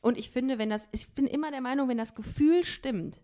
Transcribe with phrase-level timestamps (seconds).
[0.00, 3.20] Und ich finde, wenn das, ich bin immer der Meinung, wenn das Gefühl stimmt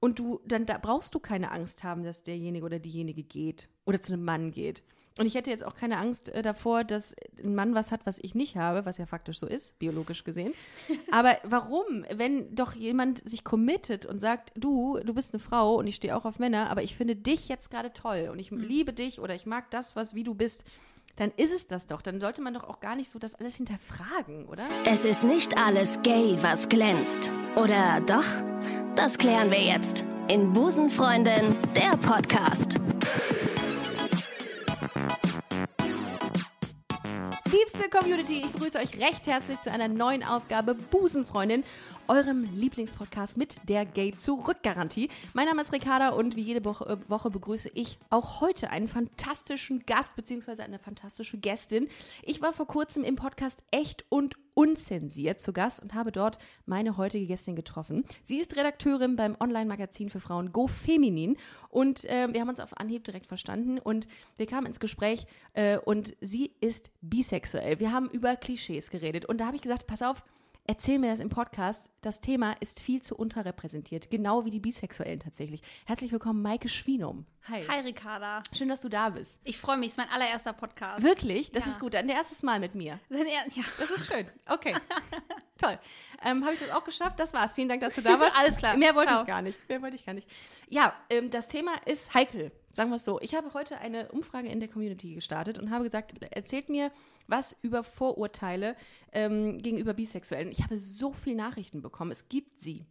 [0.00, 4.00] und du, dann da brauchst du keine Angst haben, dass derjenige oder diejenige geht oder
[4.00, 4.82] zu einem Mann geht.
[5.18, 8.18] Und ich hätte jetzt auch keine Angst äh, davor, dass ein Mann was hat, was
[8.22, 10.54] ich nicht habe, was ja faktisch so ist, biologisch gesehen.
[11.12, 15.86] Aber warum, wenn doch jemand sich committet und sagt, du, du bist eine Frau und
[15.86, 18.62] ich stehe auch auf Männer, aber ich finde dich jetzt gerade toll und ich Mhm.
[18.62, 20.64] liebe dich oder ich mag das, was wie du bist,
[21.16, 22.02] dann ist es das doch.
[22.02, 24.64] Dann sollte man doch auch gar nicht so das alles hinterfragen, oder?
[24.84, 27.30] Es ist nicht alles gay, was glänzt.
[27.56, 28.24] Oder doch?
[28.96, 32.78] Das klären wir jetzt in Busenfreundin, der Podcast.
[37.52, 41.64] Liebste Community, ich begrüße euch recht herzlich zu einer neuen Ausgabe Busenfreundin,
[42.08, 45.10] eurem Lieblingspodcast mit der Gay-Zurück-Garantie.
[45.34, 49.84] Mein Name ist Ricarda und wie jede Woche, äh, begrüße ich auch heute einen fantastischen
[49.84, 50.62] Gast bzw.
[50.62, 51.88] eine fantastische Gästin.
[52.22, 56.96] Ich war vor kurzem im Podcast Echt und Unzensiert zu Gast und habe dort meine
[56.96, 58.04] heutige Gästin getroffen.
[58.24, 61.36] Sie ist Redakteurin beim Online-Magazin für Frauen Go Feminin
[61.68, 65.78] und äh, wir haben uns auf Anhieb direkt verstanden und wir kamen ins Gespräch äh,
[65.78, 67.80] und sie ist bisexuell.
[67.80, 70.22] Wir haben über Klischees geredet und da habe ich gesagt, pass auf,
[70.66, 71.90] erzähl mir das im Podcast.
[72.02, 75.60] Das Thema ist viel zu unterrepräsentiert, genau wie die Bisexuellen tatsächlich.
[75.86, 77.26] Herzlich willkommen, Maike Schwienum.
[77.48, 77.64] Hi.
[77.68, 78.42] Hi Ricarda.
[78.56, 79.40] Schön, dass du da bist.
[79.44, 81.02] Ich freue mich, es ist mein allererster Podcast.
[81.02, 81.50] Wirklich?
[81.52, 81.70] Das Ja.
[81.72, 81.94] ist gut.
[81.94, 82.98] Dein erstes Mal mit mir.
[83.10, 83.62] Er, ja.
[83.78, 84.26] Das ist schön.
[84.46, 84.74] Okay.
[85.58, 85.78] Toll.
[86.24, 87.18] Ähm, Habe ich das auch geschafft?
[87.20, 87.52] Das war's.
[87.54, 88.36] Vielen Dank, dass du da warst.
[88.36, 88.76] Alles klar.
[88.76, 89.20] Mehr wollte Ciao.
[89.22, 89.68] ich gar nicht.
[89.68, 90.28] Mehr wollte ich gar nicht.
[90.68, 92.52] Ja, ähm, das Thema ist heikel.
[92.74, 93.20] Sagen wir es so.
[93.20, 96.90] Ich habe heute eine Umfrage in der Community gestartet und habe gesagt, erzählt mir
[97.26, 98.76] was über Vorurteile
[99.12, 100.50] ähm, gegenüber Bisexuellen.
[100.50, 102.10] Ich habe so viele Nachrichten bekommen.
[102.10, 102.86] Es gibt sie.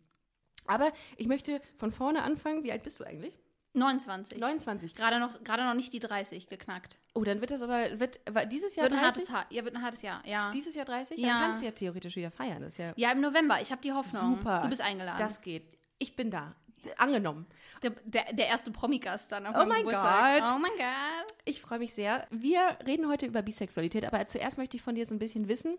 [0.68, 2.64] Aber ich möchte von vorne anfangen.
[2.64, 3.38] Wie alt bist du eigentlich?
[3.74, 4.38] 29.
[4.38, 4.96] 29.
[4.96, 7.00] Gerade noch, gerade noch nicht die 30 geknackt.
[7.14, 8.20] Oh, dann wird das aber, wird,
[8.52, 9.22] dieses Jahr Wird ein 30?
[9.22, 9.46] hartes Haar.
[9.50, 10.22] Ja, wird ein hartes Jahr.
[10.26, 10.52] Ja.
[10.52, 11.18] Dieses Jahr 30?
[11.18, 11.28] Ja.
[11.28, 12.62] Dann kannst du ja theoretisch wieder feiern.
[12.62, 13.62] Das ja ja, im November.
[13.62, 14.38] Ich habe die Hoffnung.
[14.38, 14.62] Super.
[14.64, 15.18] Du bist eingeladen.
[15.20, 15.64] Das geht.
[16.00, 16.56] Ich bin da.
[16.98, 17.48] Angenommen.
[17.84, 20.42] der, der, der erste Promigast dann auf Oh mein Geburtstag.
[20.42, 20.54] Gott.
[20.56, 21.38] Oh mein Gott.
[21.46, 22.28] Ich freue mich sehr.
[22.30, 25.78] Wir reden heute über Bisexualität, aber zuerst möchte ich von dir so ein bisschen wissen,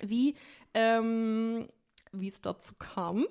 [0.00, 0.36] wie
[0.74, 1.68] ähm,
[2.12, 3.26] wie es dazu kam.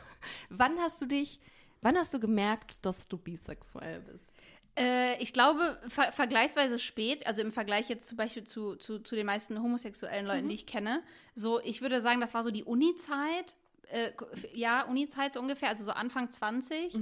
[0.48, 1.40] wann hast du dich,
[1.82, 4.34] wann hast du gemerkt, dass du bisexuell bist?
[4.78, 9.16] Äh, ich glaube, ver vergleichsweise spät, also im Vergleich jetzt zum Beispiel zu, zu, zu
[9.16, 11.02] den meisten homosexuellen Leuten, die ich kenne,
[11.34, 13.56] so, ich würde sagen, das war so die Uni-Zeit,
[13.90, 14.12] äh,
[14.52, 16.94] ja, Uni-Zeit so ungefähr, also so Anfang 20.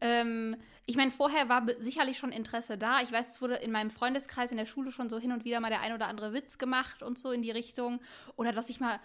[0.00, 0.56] Ähm,
[0.86, 3.02] ich meine, vorher war sicherlich schon Interesse da.
[3.02, 5.60] Ich weiß, es wurde in meinem Freundeskreis in der Schule schon so hin und wieder
[5.60, 8.00] mal der ein oder andere Witz gemacht und so in die Richtung.
[8.36, 8.98] Oder dass ich mal,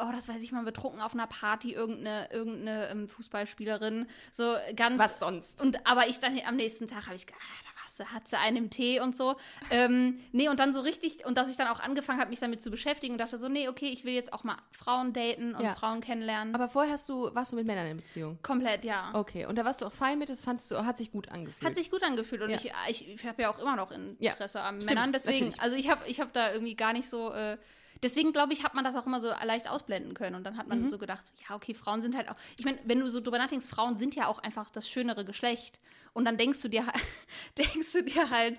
[0.00, 5.00] oh, das weiß ich mal, betrunken auf einer Party irgendeine, irgendeine ähm, Fußballspielerin, so ganz.
[5.00, 5.62] Was sonst?
[5.62, 8.28] Und aber ich dann am nächsten Tag habe ich gedacht, ah, da warst du, hat
[8.28, 9.36] sie einen im Tee und so.
[9.70, 12.60] ähm, nee, und dann so richtig, und dass ich dann auch angefangen habe, mich damit
[12.62, 15.62] zu beschäftigen und dachte so, nee, okay, ich will jetzt auch mal Frauen daten und
[15.64, 15.74] Ja.
[15.74, 16.54] Frauen kennenlernen.
[16.54, 18.38] Aber vorher hast du, warst du mit Männern in Beziehung?
[18.42, 19.10] Komplett, ja.
[19.14, 21.64] Okay, und da warst du auch fein mit, das fandst du, hat sich gut angefühlt.
[21.68, 22.56] Hat sich gut angefühlt und Ja.
[22.56, 22.70] ich,
[23.02, 25.12] ich, ich habe ja auch immer noch Interesse Ja, an stimmt, Männern.
[25.12, 25.60] Deswegen, natürlich.
[25.62, 27.32] also ich habe ich hab da irgendwie gar nicht so.
[27.32, 27.56] Äh,
[28.02, 30.34] deswegen glaube ich, hat man das auch immer so leicht ausblenden können.
[30.36, 30.90] Und dann hat man Mhm.
[30.90, 32.36] so gedacht, so, ja, okay, Frauen sind halt auch.
[32.58, 35.80] Ich meine, wenn du so drüber nachdenkst, Frauen sind ja auch einfach das schönere Geschlecht.
[36.12, 37.02] Und dann denkst du dir, halt-
[37.58, 38.58] denkst du dir halt,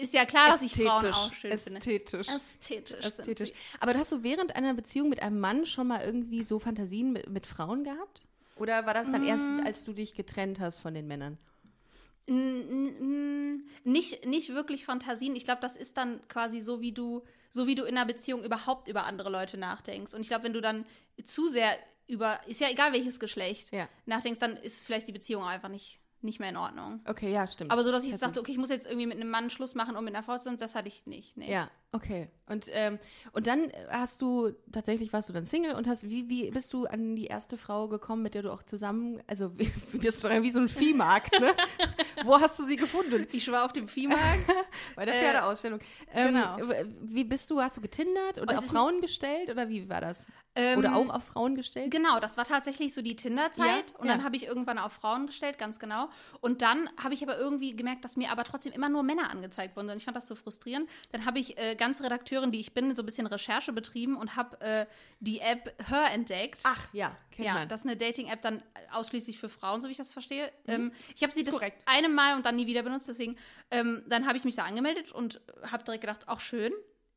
[0.00, 1.78] ist ja klar, dass ich Frauen auch schön finde.
[1.78, 2.28] ästhetisch.
[2.28, 3.00] Ästhetisch.
[3.00, 3.48] sind Ästhetisch.
[3.50, 3.54] sie.
[3.80, 7.28] Aber hast du während einer Beziehung mit einem Mann schon mal irgendwie so Fantasien mit,
[7.30, 8.24] mit Frauen gehabt?
[8.56, 9.60] Oder war das dann erst, Mm.
[9.64, 11.38] als du dich getrennt hast von den Männern?
[13.84, 15.36] Nicht, nicht wirklich Fantasien.
[15.36, 18.42] Ich glaube, das ist dann quasi so, wie du, so wie du in einer Beziehung
[18.44, 20.14] überhaupt über andere Leute nachdenkst.
[20.14, 20.86] Und ich glaube, wenn du dann
[21.24, 23.88] zu sehr über, ist ja egal welches Geschlecht, Ja.
[24.06, 27.00] nachdenkst, dann ist vielleicht die Beziehung einfach nicht, nicht mehr in Ordnung.
[27.06, 27.70] Okay, ja, stimmt.
[27.70, 29.74] Aber so, dass ich jetzt dachte, okay, ich muss jetzt irgendwie mit einem Mann Schluss
[29.74, 31.36] machen und mit einer Frau zusammen, das hatte ich nicht.
[31.36, 31.50] Nee.
[31.50, 32.28] Ja, okay.
[32.46, 32.98] Und, ähm,
[33.32, 36.84] und dann hast du, tatsächlich warst du dann Single und hast, wie, wie bist du
[36.84, 40.50] an die erste Frau gekommen, mit der du auch zusammen, also wie, bist du wie
[40.50, 41.52] so ein Viehmarkt, ne?
[42.24, 43.26] Wo hast du sie gefunden?
[43.32, 44.46] Ich war auf dem Viehmarkt.
[44.96, 45.78] Bei der Äh, Pferdeausstellung.
[46.12, 46.56] Ähm, genau.
[46.68, 50.00] w- Wie bist du, hast du getindert oder es auf Frauen gestellt oder wie war
[50.02, 50.26] das?
[50.56, 51.90] Ähm, oder auch auf Frauen gestellt?
[51.90, 53.90] Genau, das war tatsächlich so die Tinder-Zeit.
[53.90, 54.14] Ja, und ja.
[54.14, 56.08] dann habe ich irgendwann auf Frauen gestellt, ganz genau.
[56.40, 59.74] Und dann habe ich aber irgendwie gemerkt, dass mir aber trotzdem immer nur Männer angezeigt
[59.76, 59.90] wurden.
[59.90, 60.88] Und ich fand das so frustrierend.
[61.10, 64.36] Dann habe ich äh, ganz Redakteurin, die ich bin, so ein bisschen Recherche betrieben und
[64.36, 64.86] habe äh,
[65.20, 66.60] die App Her entdeckt.
[66.62, 67.68] Ach ja, kennt ja, man.
[67.68, 70.50] das ist eine Dating-App dann ausschließlich für Frauen, so wie ich das verstehe.
[70.66, 71.82] Ähm, ich habe sie das korrekt.
[71.84, 73.36] eine Mal und dann nie wieder benutzt, deswegen
[73.70, 76.72] ähm, dann habe ich mich da angemeldet und habe direkt gedacht, auch schön.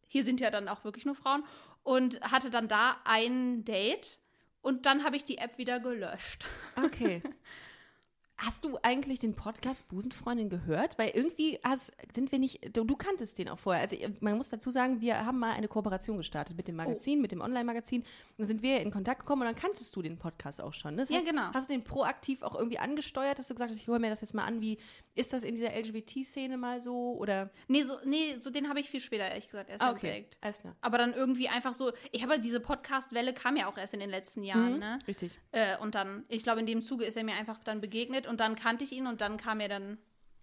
[0.10, 1.44] Hier sind ja dann auch wirklich nur Frauen
[1.84, 4.20] und hatte dann da ein Date
[4.62, 6.44] und dann habe ich die App wieder gelöscht.
[6.76, 7.22] Okay.
[8.40, 11.00] Hast du eigentlich den Podcast Busenfreundin gehört?
[11.00, 13.82] Weil irgendwie hast, sind wir nicht, du, du kanntest den auch vorher.
[13.82, 16.84] Also man muss dazu sagen, wir haben mal eine Kooperation gestartet mit dem Oh.
[16.84, 18.04] Magazin, mit dem Online-Magazin.
[18.38, 20.94] Dann sind wir in Kontakt gekommen und dann kanntest du den Podcast auch schon.
[20.94, 21.02] Ne?
[21.02, 21.52] Das Ja, heißt, genau.
[21.52, 23.40] Hast du den proaktiv auch irgendwie angesteuert?
[23.40, 24.78] Hast du gesagt, ich höre mir das jetzt mal an, wie
[25.16, 27.16] ist das in dieser LGBT-Szene mal so?
[27.18, 27.50] Oder?
[27.68, 30.08] Nee, so, nee, so den habe ich viel später, ehrlich gesagt, erst Ah, okay.
[30.10, 30.38] entdeckt.
[30.42, 30.76] Alles klar.
[30.82, 34.12] Aber dann irgendwie einfach so, ich habe diese Podcast-Welle kam ja auch erst in den
[34.12, 34.80] letzten Jahren, Mhm.
[34.80, 35.00] ne?
[35.08, 35.40] Richtig.
[35.54, 38.40] Äh, und dann, ich glaube, in dem Zuge ist er mir einfach dann begegnet und
[38.40, 39.98] dann kannte ich ihn und dann kam mir dann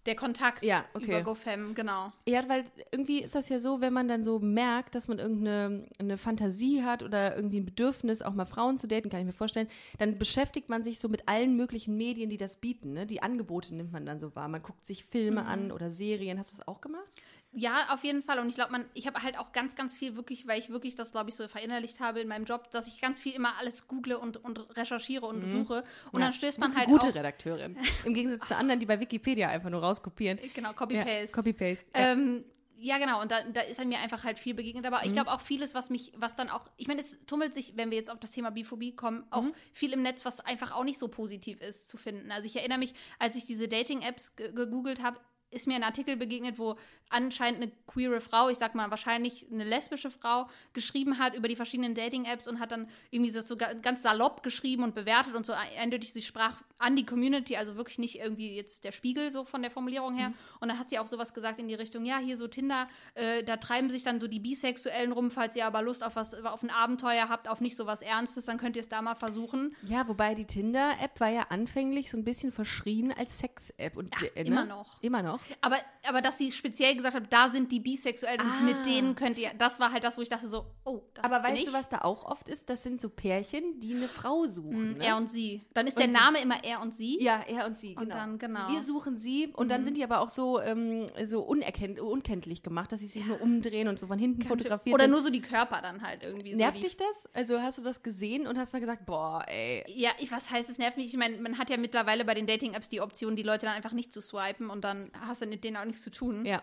[0.06, 1.06] der Kontakt Ja, okay.
[1.06, 2.12] über GoFam, genau.
[2.28, 5.86] Ja, weil irgendwie ist das ja so, wenn man dann so merkt, dass man irgendeine
[5.98, 9.32] eine Fantasie hat oder irgendwie ein Bedürfnis, auch mal Frauen zu daten, kann ich mir
[9.32, 12.92] vorstellen, dann beschäftigt man sich so mit allen möglichen Medien, die das bieten.
[12.92, 13.06] Ne?
[13.06, 14.48] Die Angebote nimmt man dann so wahr.
[14.48, 15.48] Man guckt sich Filme Mhm.
[15.48, 16.38] an oder Serien.
[16.38, 17.08] Hast du das auch gemacht?
[17.56, 18.40] Ja, auf jeden Fall.
[18.40, 20.96] Und ich glaube, man, ich habe halt auch ganz, ganz viel wirklich, weil ich wirklich
[20.96, 23.86] das, glaube ich, so verinnerlicht habe in meinem Job, dass ich ganz viel immer alles
[23.86, 25.84] google und, und recherchiere und suche.
[26.10, 26.26] Und Ja.
[26.26, 27.14] dann stößt man halt eine gute auch.
[27.14, 27.76] Redakteurin.
[28.04, 30.38] Im Gegensatz zu anderen, die bei Wikipedia einfach nur rauskopieren.
[30.52, 31.32] Genau, Ja, Copy-Paste.
[31.34, 31.86] Copy-Paste.
[31.94, 32.12] Ja.
[32.12, 32.44] Ähm,
[32.76, 34.84] ja, genau, und da, da ist an mir einfach halt viel begegnet.
[34.84, 37.76] Aber ich glaube auch vieles, was mich, was dann auch, ich meine, es tummelt sich,
[37.76, 40.82] wenn wir jetzt auf das Thema Biphobie kommen, auch viel im Netz, was einfach auch
[40.84, 42.32] nicht so positiv ist zu finden.
[42.32, 45.20] Also ich erinnere mich, als ich diese Dating-Apps ge- gegoogelt habe,
[45.54, 46.76] ist mir ein Artikel begegnet, wo
[47.10, 51.56] anscheinend eine queere Frau, ich sag mal wahrscheinlich eine lesbische Frau, geschrieben hat über die
[51.56, 55.46] verschiedenen Dating-Apps und hat dann irgendwie das so ga- ganz salopp geschrieben und bewertet und
[55.46, 59.30] so ein- eindeutig, sie sprach an die Community, also wirklich nicht irgendwie jetzt der Spiegel
[59.30, 60.32] so von der Formulierung her.
[60.60, 63.42] Und dann hat sie auch sowas gesagt in die Richtung, ja, hier so Tinder, äh,
[63.44, 66.62] da treiben sich dann so die Bisexuellen rum, falls ihr aber Lust auf was, auf
[66.62, 69.76] ein Abenteuer habt, auf nicht so was Ernstes, dann könnt ihr es da mal versuchen.
[69.82, 73.96] Ja, wobei die Tinder-App war ja anfänglich so ein bisschen verschrien als Sex-App.
[73.96, 74.48] und Ja, äh, ne?
[74.48, 75.02] immer noch.
[75.02, 75.40] Immer noch.
[75.60, 75.76] Aber,
[76.06, 78.58] aber dass sie speziell gesagt hat, da sind die Bisexuellen Ah.
[78.60, 81.24] und mit denen könnt ihr, das war halt das, wo ich dachte so, oh, das
[81.24, 81.64] Aber weißt ich.
[81.66, 82.68] du, was da auch oft ist?
[82.70, 84.94] Das sind so Pärchen, die eine Frau suchen.
[84.94, 85.04] Ne?
[85.04, 85.62] Er und sie.
[85.74, 87.18] Dann ist der Und- Name immer er und sie.
[87.22, 88.14] Ja, er und sie, Und genau.
[88.16, 88.68] dann, genau.
[88.70, 92.92] Wir suchen sie und dann sind die aber auch so, ähm, so unerkennt, unkenntlich gemacht,
[92.92, 95.10] dass sie sich nur umdrehen und so von hinten fotografiert Oder sind.
[95.12, 96.54] nur so die Körper dann halt irgendwie.
[96.54, 97.28] Nervt so dich das?
[97.34, 99.84] Also hast du das gesehen und hast mal gesagt, boah, ey.
[99.88, 101.06] Ja, ich, was heißt es nervt mich?
[101.06, 103.92] Ich meine, man hat ja mittlerweile bei den Dating-Apps die Option, die Leute dann einfach
[103.92, 106.44] nicht zu swipen und dann hast du mit denen auch nichts zu tun.
[106.44, 106.62] Ja.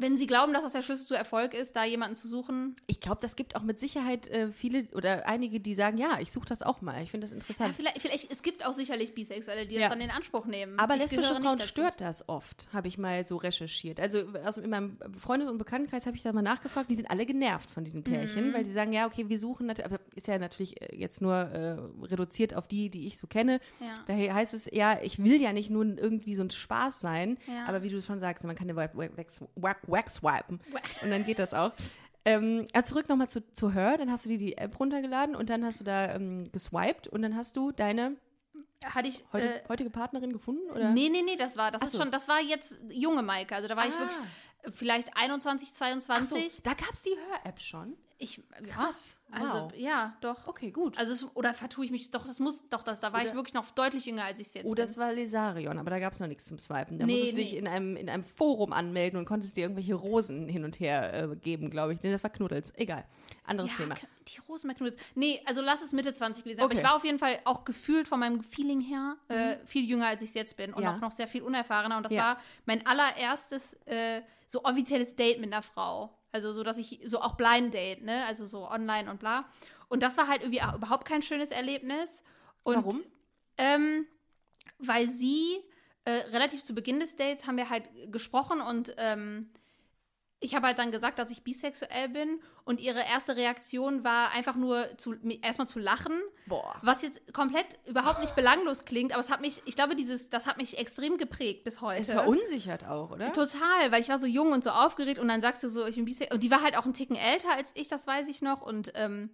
[0.00, 3.00] Wenn sie glauben, dass das der Schlüssel zu Erfolg ist, da jemanden zu suchen, Ich
[3.00, 6.46] glaube, das gibt auch mit Sicherheit äh, viele oder einige, die sagen, ja, ich suche
[6.48, 7.02] das auch mal.
[7.02, 7.74] Ich finde das ja, interessant.
[7.74, 9.82] vielleicht, vielleicht, es gibt auch sicherlich Bisexuelle, die Ja.
[9.82, 10.78] das dann in Anspruch nehmen.
[10.78, 14.00] Aber Ich lesbische Frauen stört das oft, habe ich mal so recherchiert.
[14.00, 17.26] Also aus, in meinem Freundes- und Bekanntenkreis habe ich da mal nachgefragt, die sind alle
[17.26, 18.54] genervt von diesen Pärchen, Mhm.
[18.54, 19.70] weil die sagen, ja, okay, wir suchen,
[20.14, 21.76] ist ja natürlich äh, jetzt nur äh,
[22.06, 23.60] reduziert auf die, die ich so kenne.
[23.80, 23.94] Ja.
[24.06, 27.64] Daher heißt es, ja, ich will ja nicht nur irgendwie so ein Spaß sein, Ja.
[27.66, 28.94] aber wie du schon sagst, man kann den Wax,
[29.90, 30.60] wax, swipen
[31.02, 31.72] und dann geht das auch.
[32.24, 35.48] Ähm, ja, zurück nochmal zu, zu Her, dann hast du dir die App runtergeladen und
[35.48, 38.16] dann hast du da ähm, geswiped und dann hast du deine
[38.84, 39.24] Hatte ich.
[39.32, 40.70] heute, äh, heutige Partnerin gefunden?
[40.70, 40.90] Oder?
[40.90, 41.98] Nee, nee, nee, das war, das ist so.
[41.98, 43.54] schon, das war jetzt junge Maike.
[43.56, 44.00] Also da war ich Ah.
[44.00, 44.22] wirklich äh,
[44.72, 46.52] vielleicht 21, Ach 22.
[46.54, 47.96] so, da gab es die Hör-App schon.
[48.22, 49.18] Ich, Krass.
[49.30, 49.72] Also, Wow.
[49.78, 50.46] ja, doch.
[50.46, 50.98] Okay, gut.
[50.98, 53.36] Also, es, oder vertue ich mich, doch, das muss, doch, das, da war ich Oder-
[53.36, 54.76] wirklich noch deutlich jünger, als ich es jetzt Oh, bin.
[54.76, 56.98] das war Lesarion, aber da gab es noch nichts zum Swipen.
[56.98, 57.58] Da Nee, musstest du dich nee.
[57.60, 61.34] in einem, in einem Forum anmelden und konntest dir irgendwelche Rosen hin und her äh,
[61.34, 62.02] geben, glaube ich.
[62.02, 62.74] Nee, das war Knuddels.
[62.76, 63.06] Egal.
[63.44, 63.94] Anderes ja, Thema.
[64.28, 64.78] Die Rosenberg
[65.14, 66.64] Nee, also lass es Mitte 20 gewesen sein.
[66.64, 66.82] Aber Okay.
[66.82, 70.20] ich war auf jeden Fall auch gefühlt von meinem Feeling her äh, viel jünger, als
[70.20, 70.74] ich es jetzt bin.
[70.74, 70.94] Und Ja.
[70.94, 71.96] auch noch sehr viel unerfahrener.
[71.96, 72.22] Und das Ja.
[72.22, 76.18] war mein allererstes äh, so offizielles Date mit einer Frau.
[76.32, 78.24] Also so, dass ich, so auch Blind Date, ne?
[78.26, 79.44] Also so online und bla.
[79.88, 82.24] Und das war halt irgendwie auch überhaupt kein schönes Erlebnis.
[82.64, 83.02] Und, Warum?
[83.58, 84.06] Ähm,
[84.78, 85.58] weil sie
[86.04, 89.52] äh, relativ zu Beginn des Dates haben wir halt gesprochen und ähm,
[90.40, 94.56] ich habe halt dann gesagt, dass ich bisexuell bin und ihre erste Reaktion war einfach
[94.56, 96.76] nur zu, erstmal zu lachen, Boah.
[96.82, 100.46] was jetzt komplett überhaupt nicht belanglos klingt, aber es hat mich, ich glaube, dieses, das
[100.46, 102.00] hat mich extrem geprägt bis heute.
[102.00, 103.32] Es verunsichert auch, oder?
[103.32, 105.96] Total, weil ich war so jung und so aufgeregt und dann sagst du so, ich
[105.96, 106.34] bin bisexuell.
[106.34, 108.62] Und die war halt auch einen Ticken älter als ich, das weiß ich noch.
[108.62, 109.30] Und ähm,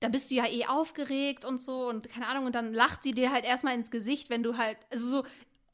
[0.00, 2.46] dann bist du ja eh aufgeregt und so und keine Ahnung.
[2.46, 5.24] Und dann lacht sie dir halt erstmal ins Gesicht, wenn du halt, also so,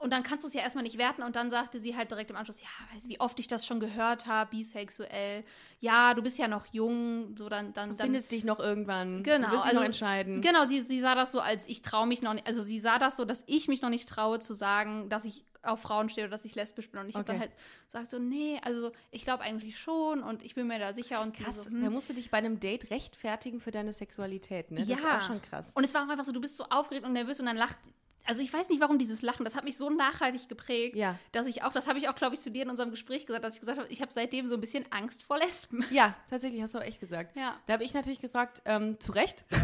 [0.05, 1.23] und dann kannst du es ja erstmal nicht werten.
[1.23, 3.65] Und dann sagte sie halt direkt im Anschluss, ja, weißt du, wie oft ich das
[3.65, 5.45] schon gehört habe, bisexuell.
[5.81, 9.23] Ja, du bist ja noch jung, so dann, dann, Du dann findest dich noch irgendwann.
[9.23, 10.43] Genau, Du wirst also- noch entscheiden.
[10.43, 12.99] Genau, sie, sie sah das so, als ich traue mich noch nicht, also sie sah
[12.99, 16.27] das so, dass ich mich noch nicht traue zu sagen, dass ich auf Frauen stehe
[16.27, 17.01] oder dass ich lesbisch bin.
[17.01, 17.33] Und ich habe Okay.
[17.33, 17.53] dann halt
[17.87, 21.35] gesagt so, nee, also ich glaube eigentlich schon und ich bin mir da sicher und
[21.35, 21.93] Krass, so, da hm.
[21.95, 24.81] musst du dich bei einem Date rechtfertigen für deine Sexualität, ne?
[24.81, 24.97] Das ja.
[24.97, 25.73] ist auch schon krass.
[25.75, 27.79] Und es war auch einfach so, du bist so aufgeregt und nervös und dann lacht,
[28.25, 31.19] also ich weiß nicht, warum dieses Lachen, das hat mich so nachhaltig geprägt, Ja.
[31.33, 33.45] dass ich auch, das habe ich auch, glaube ich, zu dir in unserem Gespräch gesagt,
[33.45, 35.85] dass ich gesagt habe, ich habe seitdem so ein bisschen Angst vor Lesben.
[35.91, 37.37] Ja, tatsächlich, hast du auch echt gesagt.
[37.37, 37.57] Ja.
[37.67, 39.45] Da habe ich natürlich gefragt, ähm, zu Recht.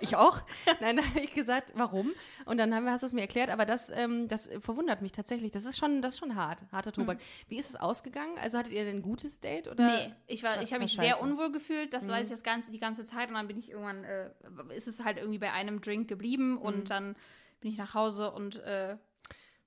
[0.00, 0.42] Ich auch.
[0.80, 2.12] Nein, da habe ich gesagt, warum?
[2.44, 5.10] Und dann haben wir, hast du es mir erklärt, aber das, ähm, das verwundert mich
[5.10, 5.50] tatsächlich.
[5.50, 7.18] Das ist schon, das ist schon hart, harter Tobak.
[7.48, 8.38] Wie ist es ausgegangen?
[8.40, 9.66] Also hattet ihr denn ein gutes Date?
[9.66, 9.84] Oder?
[9.84, 12.78] Nee, ich, war, ich habe mich sehr unwohl gefühlt, das weiß ich das ganze, die
[12.78, 14.30] ganze Zeit und dann bin ich irgendwann, äh,
[14.72, 17.16] ist es halt irgendwie bei einem Drink geblieben und dann
[17.60, 18.96] bin ich nach Hause und äh,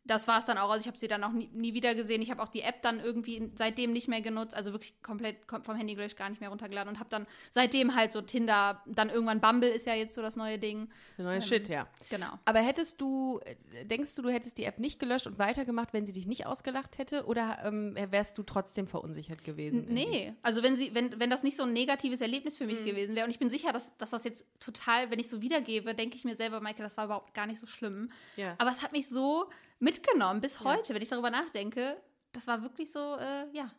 [0.04, 0.70] das war es dann auch.
[0.72, 2.22] Also ich habe sie dann auch nie, nie wieder gesehen.
[2.24, 5.64] Ich habe auch die App dann irgendwie seitdem nicht mehr genutzt, also wirklich komplett kom-
[5.64, 9.10] vom Handy gleich gar nicht mehr runtergeladen und habe dann seitdem halt so Tinder, dann
[9.10, 10.90] irgendwann Bumble ist ja jetzt so das neue Ding.
[11.18, 11.88] Der neue Shit, ja.
[12.10, 12.32] Genau.
[12.46, 16.06] Aber hättest du, äh, denkst du, du hättest die App nicht gelöscht und weitergemacht, wenn
[16.06, 17.26] sie dich nicht ausgelacht hätte?
[17.28, 19.86] Oder ähm, wärst du trotzdem verunsichert gewesen?
[19.90, 22.86] Nee, also wenn sie, wenn, wenn das nicht so ein negatives Erlebnis für mich Mhm.
[22.86, 25.94] gewesen wäre, und ich bin sicher, dass, dass das jetzt total, wenn ich so wiedergebe,
[25.94, 28.10] denke ich mir selber, Michael, das war überhaupt gar nicht so schlimm.
[28.38, 28.56] Ja.
[28.58, 29.50] Aber es hat mich so
[29.82, 31.98] mitgenommen bis heute, wenn ich darüber nachdenke.
[32.32, 33.70] Das war wirklich so, äh, ja.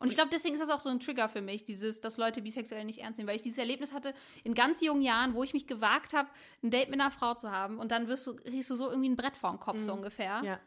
[0.00, 2.40] Und ich glaube, deswegen ist das auch so ein Trigger für mich, dieses, dass Leute
[2.40, 4.14] bisexuell nicht ernst nehmen, weil ich dieses Erlebnis hatte
[4.44, 6.28] in ganz jungen Jahren, wo ich mich gewagt habe,
[6.62, 9.08] ein Date mit einer Frau zu haben und dann wirst du, riechst du so irgendwie
[9.08, 10.38] ein Brett vorm Kopf, so ungefähr.
[10.38, 10.44] Mhm.
[10.44, 10.60] Ja.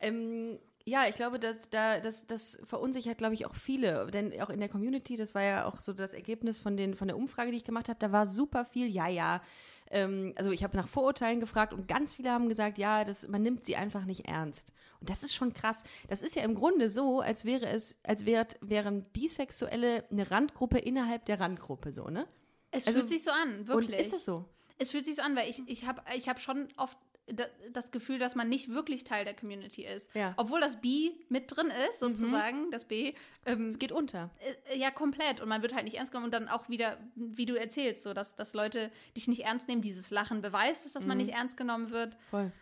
[0.00, 4.06] Ähm, ja, ich glaube, dass da das, das verunsichert, glaube ich, auch viele.
[4.06, 7.08] Denn auch in der Community, das war ja auch so das Ergebnis von, den, von
[7.08, 9.42] der Umfrage, die ich gemacht habe, da war super viel, ja, ja.
[9.90, 13.42] Ähm, also ich habe nach Vorurteilen gefragt und ganz viele haben gesagt, ja, das, man
[13.42, 14.72] nimmt sie einfach nicht ernst.
[15.00, 15.82] Und das ist schon krass.
[16.08, 20.78] Das ist ja im Grunde so, als wäre es, als wär, wären Bisexuelle eine Randgruppe
[20.78, 22.26] innerhalb der Randgruppe, so, ne?
[22.70, 23.88] Es Also- fühlt sich so an, wirklich.
[23.90, 24.44] Und ist das so?
[24.78, 26.98] Es fühlt sich so an, weil ich, ich habe ich hab schon oft
[27.72, 30.14] das Gefühl, dass man nicht wirklich Teil der Community ist.
[30.14, 30.34] Ja.
[30.36, 33.14] Obwohl das B mit drin ist, sozusagen, das B.
[33.44, 34.30] Ähm, Es geht unter.
[34.70, 35.40] äh, ja, komplett.
[35.40, 38.14] Und man wird halt nicht ernst genommen und dann auch wieder, wie du erzählst, so,
[38.14, 39.82] dass, dass Leute dich nicht ernst nehmen.
[39.82, 42.16] Dieses Lachen beweist es, dass man nicht ernst genommen wird.
[42.30, 42.52] Voll.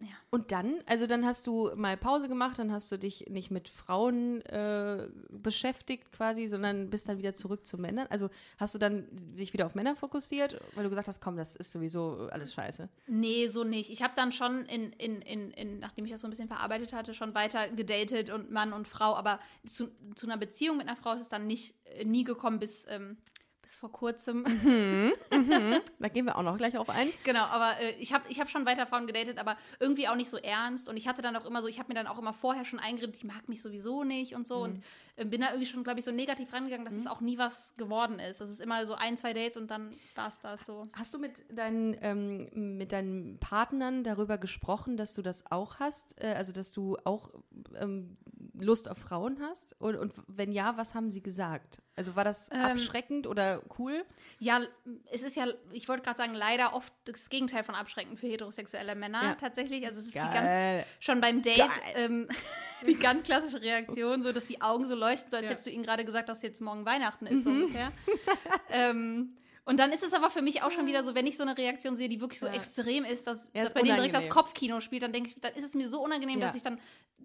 [0.00, 0.08] Ja.
[0.30, 3.68] Und dann, also dann hast du mal Pause gemacht, dann hast du dich nicht mit
[3.68, 8.06] Frauen äh, beschäftigt quasi, sondern bist dann wieder zurück zu Männern.
[8.08, 11.54] Also hast du dann dich wieder auf Männer fokussiert, weil du gesagt hast, komm, das
[11.54, 12.88] ist sowieso alles scheiße.
[13.08, 13.90] Nee, so nicht.
[13.90, 16.92] Ich habe dann schon, in, in, in, in, nachdem ich das so ein bisschen verarbeitet
[16.92, 19.14] hatte, schon weiter gedatet und Mann und Frau.
[19.14, 22.58] Aber zu, zu einer Beziehung mit einer Frau ist es dann nicht, äh, nie gekommen
[22.58, 23.18] bis, ähm,
[23.70, 24.44] bis vor kurzem.
[26.00, 27.08] Da gehen wir auch noch gleich auf ein.
[27.22, 30.28] Genau, aber äh, ich habe ich hab schon weiter Frauen gedatet, aber irgendwie auch nicht
[30.28, 30.88] so ernst.
[30.88, 32.80] Und ich hatte dann auch immer so, ich habe mir dann auch immer vorher schon
[32.80, 34.58] eingeredet, ich mag mich sowieso nicht und so.
[34.58, 34.62] Mhm.
[34.64, 34.82] Und
[35.16, 37.76] äh, bin da irgendwie schon, glaube ich, so negativ rangegangen, dass es auch nie was
[37.76, 38.40] geworden ist.
[38.40, 40.88] Das ist immer so ein, zwei Dates und dann war es das so.
[40.94, 46.20] Hast du mit deinen, ähm, mit deinen Partnern darüber gesprochen, dass du das auch hast?
[46.20, 47.30] Äh, also, dass du auch
[47.78, 48.16] ähm,
[48.60, 49.74] Lust auf Frauen hast?
[49.80, 51.82] Und, und wenn ja, was haben sie gesagt?
[51.96, 54.04] Also, war das abschreckend oder cool?
[54.38, 54.60] Ja,
[55.10, 58.94] es ist ja, ich wollte gerade sagen, leider oft das Gegenteil von abschreckend für heterosexuelle
[58.94, 59.34] Männer Ja.
[59.34, 59.84] tatsächlich.
[59.86, 62.28] Also es ist ganz, schon beim Date ähm,
[62.86, 65.52] die ganz klassische Reaktion, so dass die Augen so leuchten, so als Ja.
[65.52, 67.92] hättest du ihnen gerade gesagt, dass jetzt morgen Weihnachten ist, so ungefähr.
[68.70, 71.42] ähm, und dann ist es aber für mich auch schon wieder so, wenn ich so
[71.42, 72.52] eine Reaktion sehe, die wirklich so Ja.
[72.54, 74.28] extrem ist, dass, Ja, dass bei denen direkt das.
[74.28, 76.46] Kopfkino spielt, dann denke ich, dann ist es mir so unangenehm, Ja.
[76.46, 76.78] dass ich dann,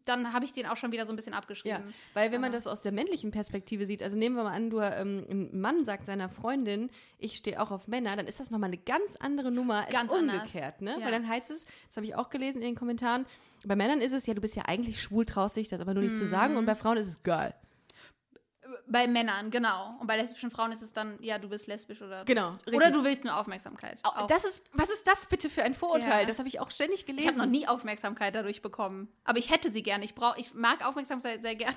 [0.04, 1.94] dann habe ich den auch schon wieder so ein bisschen abgeschrieben.
[2.14, 4.80] weil wenn man das aus der männlichen Perspektive sieht, also nehmen wir mal an, du,
[4.80, 8.68] ähm, ein Mann sagt seiner Freundin, ich stehe auch auf Männer, dann ist das nochmal
[8.70, 10.42] eine ganz andere Nummer als Ganz anders.
[10.44, 10.96] umgekehrt, ne?
[11.00, 11.06] Ja.
[11.06, 13.26] Weil dann heißt es, das habe ich auch gelesen in den Kommentaren,
[13.66, 16.04] bei Männern ist es ja, du bist ja eigentlich schwul, traust dich das aber nur
[16.04, 17.56] nicht zu sagen und bei Frauen ist es geil.
[18.88, 19.96] Bei Männern, genau.
[20.00, 22.94] Und bei lesbischen Frauen ist es dann, ja, du bist lesbisch oder Genau, Oder richtig.
[22.94, 24.00] du willst nur Aufmerksamkeit.
[24.04, 24.28] Auch.
[24.28, 26.22] Das ist, was ist das bitte für ein Vorurteil?
[26.22, 26.26] Ja.
[26.26, 27.28] Das habe ich auch ständig gelesen.
[27.28, 29.08] ich habe noch nie Aufmerksamkeit dadurch bekommen.
[29.24, 30.06] Aber ich hätte sie gerne.
[30.06, 31.76] Ich, brauch, ich mag Aufmerksamkeit sehr gerne.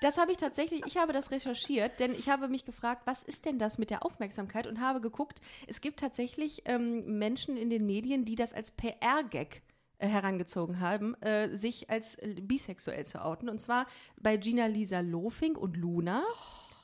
[0.00, 3.44] Das habe ich tatsächlich, ich habe das recherchiert, denn ich habe mich gefragt, was ist
[3.44, 7.84] denn das mit der Aufmerksamkeit und habe geguckt, es gibt tatsächlich ähm, Menschen in den
[7.84, 9.60] Medien, die das als PR-Gag
[10.06, 13.48] herangezogen haben, äh, sich als äh, bisexuell zu outen.
[13.48, 13.86] Und zwar
[14.20, 16.22] bei Gina Lisa Lofing und Luna.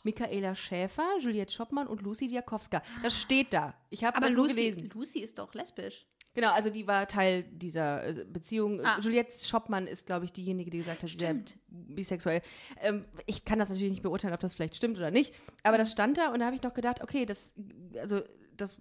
[0.05, 2.81] Michaela Schäfer, Juliette Schoppmann und Lucy Diakowska.
[3.03, 3.75] Das steht da.
[3.91, 4.91] Ich habe das Lucy, gelesen.
[4.95, 6.07] Lucy ist doch lesbisch.
[6.37, 8.85] Genau, also die war Teil dieser äh, Beziehung.
[8.85, 9.01] Ah.
[9.01, 11.57] Juliette Schoppmann ist, glaube ich, diejenige, die gesagt hat, sie sei Stimmt.
[11.69, 12.43] bisexuell.
[12.83, 15.91] Ähm, ich kann das natürlich nicht beurteilen, ob das vielleicht stimmt oder nicht, aber das
[15.91, 17.55] stand da und da habe ich noch gedacht, okay, das,
[17.99, 18.21] also
[18.55, 18.77] das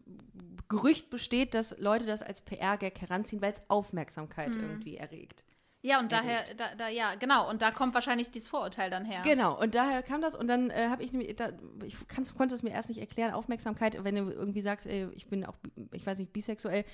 [0.68, 4.62] Gerücht besteht, dass Leute das als PR-Gag heranziehen, weil es Aufmerksamkeit Mhm.
[4.62, 5.44] irgendwie erregt.
[5.84, 7.48] Ja, und daher, da, da, ja, genau.
[7.48, 9.22] Und da kommt wahrscheinlich dieses Vorurteil dann her.
[9.24, 11.50] Genau, und daher kam das und dann äh, habe ich nämlich, da,
[11.84, 11.96] ich
[12.36, 15.54] konnte es mir erst nicht erklären, Aufmerksamkeit, wenn du irgendwie sagst, ey, ich bin auch,
[15.92, 16.86] ich weiß nicht, bisexuell,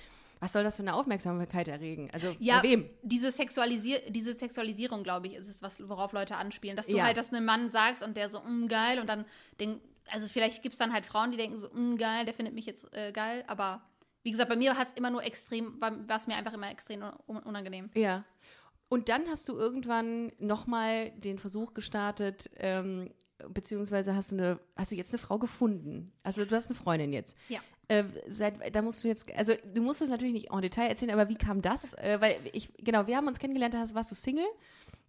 [0.41, 2.09] was soll das für eine Aufmerksamkeit erregen?
[2.11, 2.89] Also Ja, wem?
[3.01, 6.75] Diese, Sexualisier diese Sexualisierung, glaube ich, ist es, was, worauf Leute anspielen.
[6.75, 7.05] Dass du Ja.
[7.05, 9.23] halt das einem Mann sagst und der so, mm, geil, und dann
[9.61, 12.53] denk, also vielleicht gibt es dann halt Frauen, die denken so, mm, geil, der findet
[12.55, 13.81] mich jetzt äh, geil, aber
[14.23, 17.03] wie gesagt, bei mir hat es immer nur extrem, war es mir einfach immer extrem
[17.27, 17.89] un unangenehm.
[17.95, 18.23] Ja.
[18.89, 23.09] Und dann hast du irgendwann nochmal den Versuch gestartet, ähm,
[23.49, 26.11] beziehungsweise hast du eine, hast du jetzt eine Frau gefunden?
[26.23, 27.35] Also du hast eine Freundin jetzt.
[27.49, 27.59] Ja.
[27.87, 31.11] Äh, seit, da musst du jetzt, also du musst es natürlich nicht en Detail erzählen,
[31.11, 31.93] aber wie kam das?
[31.95, 34.45] Äh, weil ich, genau, wir haben uns kennengelernt, da hast- warst du Single,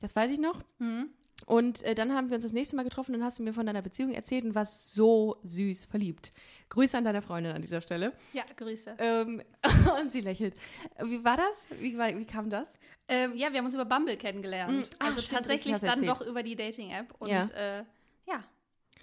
[0.01, 0.63] das weiß ich noch.
[0.79, 1.11] Mhm.
[1.47, 3.67] Und äh, dann haben wir uns das nächste Mal getroffen und hast du mir von
[3.67, 6.33] deiner Beziehung erzählt und warst so süß verliebt.
[6.69, 8.13] Grüße an deine Freundin an dieser Stelle.
[8.33, 8.97] Ja, Grüße.
[8.99, 9.43] Ähm,
[10.01, 10.55] und sie lächelt.
[11.03, 11.67] Wie war das?
[11.79, 12.75] Wie, war, wie kam das?
[13.09, 14.73] Ähm, ja, wir haben uns über Bumble kennengelernt.
[14.73, 16.09] Mm, ach, also stimmt, tatsächlich dann erzählt.
[16.11, 17.15] doch über die Dating-App.
[17.19, 17.47] Und Ja.
[17.49, 17.85] äh,
[18.27, 18.43] ja.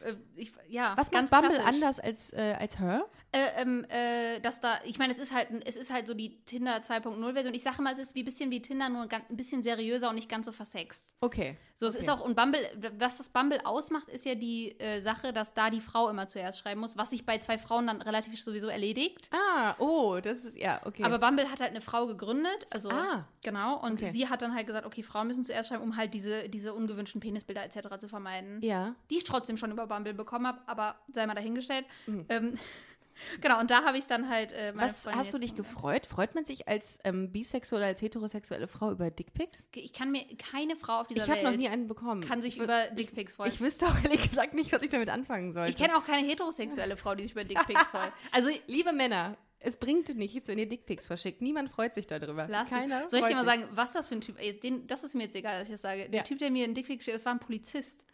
[0.03, 1.65] Äh, ich, ja, Was macht Bumble klassisch.
[1.65, 3.05] anders als, äh, als Her?
[3.31, 6.43] Äh, ähm, äh, dass da, ich meine, es ist halt, es ist halt so die
[6.45, 7.53] Tinder 2.0 Version.
[7.53, 10.15] Ich sage mal, es ist wie ein bisschen wie Tinder, nur ein bisschen seriöser und
[10.15, 11.11] nicht ganz so versext.
[11.21, 11.55] Okay.
[11.75, 12.03] So, es okay.
[12.03, 12.59] ist auch, und Bumble,
[12.97, 16.59] was das Bumble ausmacht, ist ja die äh, Sache, dass da die Frau immer zuerst
[16.59, 19.29] schreiben muss, was sich bei zwei Frauen dann relativ sowieso erledigt.
[19.31, 21.03] Ah, oh, das ist, ja, okay.
[21.03, 23.25] Aber Bumble hat halt eine Frau gegründet, also Ah.
[23.43, 24.11] genau, und Okay.
[24.11, 27.21] sie hat dann halt gesagt, okay, Frauen müssen zuerst schreiben, um halt diese, diese ungewünschten
[27.21, 27.97] Penisbilder etc.
[27.99, 28.59] zu vermeiden.
[28.63, 28.95] ja.
[29.11, 31.85] Die ich trotzdem schon über Bumble bekommen habe, aber sei mal dahingestellt.
[32.07, 32.25] Mhm.
[32.29, 32.55] Ähm,
[33.41, 36.05] genau, und da habe ich dann halt äh, meine Was Freundin hast du dich gefreut?
[36.05, 39.67] Freut man sich als ähm, bisexuelle, als heterosexuelle Frau über Dickpics?
[39.75, 42.21] Ich kann mir keine Frau auf dieser Ich habe Welt noch nie einen bekommen.
[42.21, 43.51] kann sich ich, über Dickpics freuen.
[43.51, 45.69] Ich wüsste auch ehrlich gesagt nicht, was ich damit anfangen sollte.
[45.71, 48.13] Ich kenne auch keine heterosexuelle Frau, die sich über Dickpics freut.
[48.31, 51.41] Also Liebe Männer, es bringt nichts, wenn ihr Dickpics verschickt.
[51.41, 52.47] Niemand freut sich darüber.
[52.49, 53.11] Lass Keiner es.
[53.11, 54.63] Soll ich dir mal sagen, was das für ein Typ ist?
[54.63, 56.09] Den, das ist mir jetzt egal, dass ich das sage.
[56.09, 56.23] Der Ja.
[56.23, 58.05] Typ, der mir einen Dickpick geschickt hat, das war ein Polizist.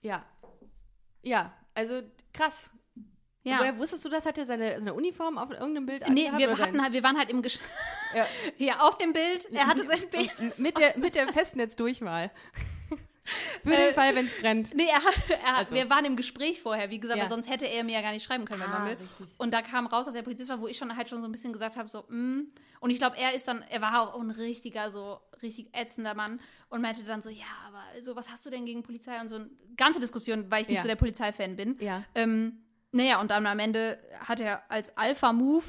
[0.00, 0.24] Ja.
[1.22, 2.02] Ja, also
[2.32, 2.70] krass.
[3.44, 3.58] Ja.
[3.58, 4.24] Woher wusstest du das?
[4.24, 7.28] Hat er seine, seine Uniform auf irgendeinem Bild Nee, wir, hatten halt, wir waren halt
[7.30, 7.58] im Gesch
[8.14, 8.26] Ja.
[8.58, 9.46] Ja, auf dem Bild.
[9.52, 10.58] Er hatte sein Bild.
[10.58, 12.30] mit der, mit der Festnetzdurchwahl.
[13.62, 14.74] Für den Äh, Fall, wenn es brennt.
[14.74, 15.74] Nee, er, hat- er, hat- Also.
[15.74, 17.24] wir waren im Gespräch vorher, wie gesagt, Ja.
[17.24, 18.96] weil sonst hätte er mir ja gar nicht schreiben können bei Ah, Bumble.
[19.00, 19.26] richtig.
[19.38, 21.32] Und da kam raus, dass er Polizist war, wo ich schon halt schon so ein
[21.32, 22.52] bisschen gesagt habe, so, mm.
[22.80, 26.40] Und ich glaube, er ist dann, er war auch ein richtiger, so richtig ätzender Mann
[26.68, 29.20] und meinte dann so, ja, aber so, was hast du denn gegen Polizei?
[29.20, 30.82] Und so eine ganze Diskussion, weil ich nicht Ja.
[30.82, 31.76] so der Polizeifan bin.
[31.80, 32.02] Ja.
[32.16, 35.64] Ähm, naja, und dann am Ende hat er als Alpha-Move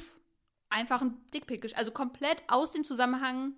[0.70, 1.70] einfach ein Dickpick.
[1.76, 3.52] Also komplett aus dem Zusammenhang.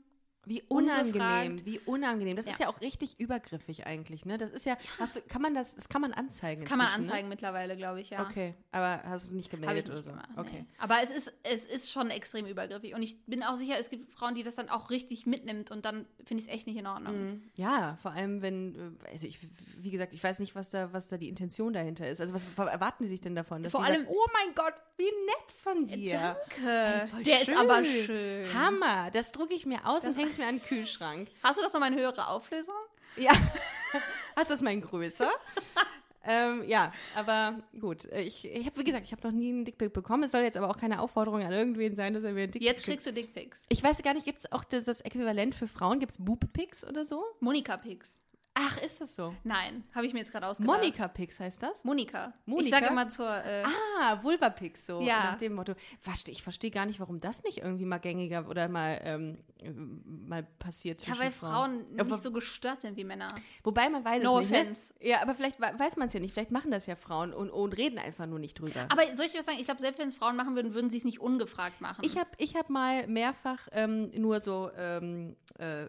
[0.49, 1.09] Wie Ungefragt.
[1.17, 2.37] unangenehm, wie unangenehm.
[2.37, 2.67] Das ist Ja.
[2.67, 4.38] ja auch richtig übergriffig eigentlich, ne?
[4.38, 6.61] Das ist ja, hast du, kann man das, das kann man anzeigen.
[6.61, 8.21] Das kann man inzwischen, anzeigen mittlerweile, glaube ich, ja.
[8.23, 8.26] Ne?
[8.31, 10.11] Okay, aber hast du nicht gemeldet oder so?
[10.11, 10.29] gemacht.
[10.37, 10.61] Okay.
[10.61, 10.67] Nee.
[10.79, 12.95] Aber es ist, es ist schon extrem übergriffig.
[12.95, 15.85] Und ich bin auch sicher, es gibt Frauen, die das dann auch richtig mitnimmt und
[15.85, 17.43] dann finde ich es echt nicht in Ordnung.
[17.56, 19.41] Ja, vor allem wenn, äh, also ich,
[19.78, 22.21] wie gesagt, ich weiß nicht, was da, was da die Intention dahinter ist.
[22.21, 23.65] Also was erwarten die sich denn davon?
[23.65, 26.37] Dass Vor allem- sagen, oh mein Gott, wie nett von dir.
[26.56, 27.09] Danke.
[27.11, 27.52] Voll Der schön.
[27.54, 28.54] ist aber schön.
[28.54, 31.28] Hammer, das drucke ich mir aus und hänge es mir an den Kühlschrank.
[31.42, 32.75] Hast du das nochmal in höhere Auflösung?
[33.16, 33.32] Ja.
[34.36, 35.30] Hast du das mal in größer?
[36.25, 38.04] ähm, ja, aber gut.
[38.12, 40.25] Ich, ich habe, wie gesagt, ich habe noch nie einen Dickpick bekommen.
[40.25, 42.68] Es soll jetzt aber auch keine Aufforderung an irgendwen sein, dass er mir einen Dickpick
[42.68, 42.88] Jetzt schickt.
[42.88, 43.64] kriegst du Dickpics.
[43.70, 45.99] Ich weiß gar nicht, gibt es auch das, das Äquivalent für Frauen?
[45.99, 47.25] Gibt es Boob-Pics oder so?
[47.40, 48.20] Monika-Pics.
[48.58, 49.34] Ach, ist das so?
[49.45, 50.75] Nein, habe ich mir jetzt gerade ausgedacht.
[50.78, 51.84] Monika-Pics heißt das?
[51.84, 52.32] Monika.
[52.47, 52.64] Monika?
[52.64, 53.28] Ich sage immer zur.
[53.28, 53.62] Äh,
[54.00, 55.19] Ah, Vulva-Pics, so Ja.
[55.32, 55.75] nach dem Motto.
[56.28, 60.42] Ich verstehe gar nicht, warum das nicht irgendwie mal gängiger oder mal, ähm, äh, mal
[60.58, 63.28] passiert ja, weil Frauen Ja, nicht so gestört sind wie Männer.
[63.62, 64.58] Wobei man weiß No es nicht.
[64.60, 64.92] offense.
[65.00, 65.08] Ne?
[65.10, 66.32] Ja, aber vielleicht we- weiß man es ja nicht.
[66.32, 68.86] Vielleicht machen das ja Frauen und, und reden einfach nur nicht drüber.
[68.88, 69.58] Aber soll ich dir was sagen?
[69.58, 72.02] Ich glaube, selbst wenn es Frauen machen würden, würden sie es nicht ungefragt machen.
[72.04, 75.86] Ich habe ich hab mal mehrfach ähm, nur so, ähm, äh,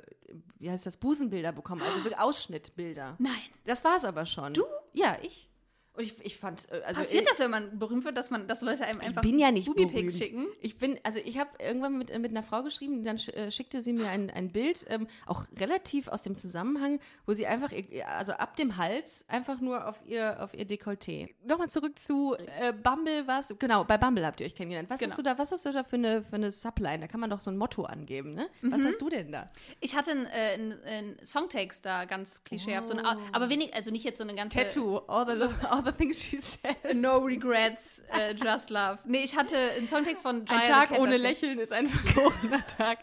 [0.59, 3.15] wie heißt das, Busenbilder bekommen, also Ausschnittbilder.
[3.19, 3.33] Nein.
[3.65, 4.53] Das war es aber schon.
[4.53, 4.63] Du?
[4.93, 5.49] Ja, ich.
[5.97, 8.47] Und ich, ich fand, äh, also Passiert äh, das, wenn man berühmt wird, dass man,
[8.47, 10.13] dass Leute einem einfach ich bin ja nicht berühmt.
[10.13, 10.47] schicken?
[10.61, 13.81] Ich bin, also ich habe irgendwann mit, äh, mit einer Frau geschrieben, dann äh, schickte
[13.81, 17.71] sie mir ein, ein Bild, ähm, auch relativ aus dem Zusammenhang, wo sie einfach,
[18.17, 21.29] also ab dem Hals, einfach nur auf ihr, auf ihr Dekolleté.
[21.43, 24.89] Nochmal zurück zu äh, Bumble, was, genau, bei Bumble habt ihr euch kennengelernt.
[24.91, 25.09] Was Genau.
[25.11, 26.99] hast du da, was hast du da für eine, für eine Subline?
[26.99, 28.47] Da kann man doch so ein Motto angeben, ne?
[28.61, 28.85] Was Mhm.
[28.85, 29.49] hast du denn da?
[29.79, 33.89] Ich hatte einen, äh, einen, einen Songtext da ganz klischeehaft, so eine, aber wenig, also
[33.89, 34.61] nicht jetzt so eine ganze Oh.
[34.61, 36.75] Tattoo, all the, all the things she said.
[36.95, 38.99] No regrets, äh, just love.
[39.05, 41.17] Nee, ich hatte einen Songtext von Ein Jaya the Tag ohne.
[41.17, 42.99] Lächeln ist ein verlorener Tag.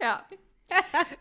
[0.00, 0.24] Ja.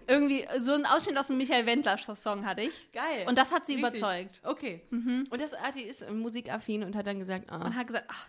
[0.08, 2.92] Irgendwie so ein Ausschnitt aus einem Michael Wendler Song hatte ich.
[2.92, 3.26] Geil.
[3.28, 4.00] Und das hat sie Richtig.
[4.00, 4.42] überzeugt.
[4.44, 4.82] Okay.
[4.92, 8.28] Und das Ati ist musikaffin und hat dann gesagt, ah, Und hat gesagt, ach,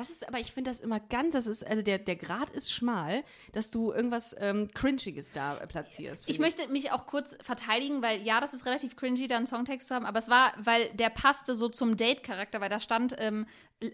[0.00, 2.72] Das ist, aber ich finde das immer ganz, das ist, also der, der Grad ist
[2.72, 6.24] schmal, dass du irgendwas ähm, Cringiges da äh, platzierst.
[6.26, 9.46] Ich finde möchte mich auch kurz verteidigen, weil ja, das ist relativ cringy, da einen
[9.46, 13.14] Songtext zu haben, aber es war, weil der passte so zum Date-Charakter, weil da stand,
[13.18, 13.46] ähm,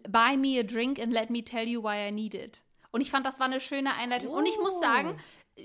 [0.09, 2.62] buy me a drink and let me tell you why I need it.
[2.92, 4.31] Und ich fand, das war eine schöne Einleitung.
[4.33, 4.81] Und ich muss Oh.
[4.81, 5.19] sagen,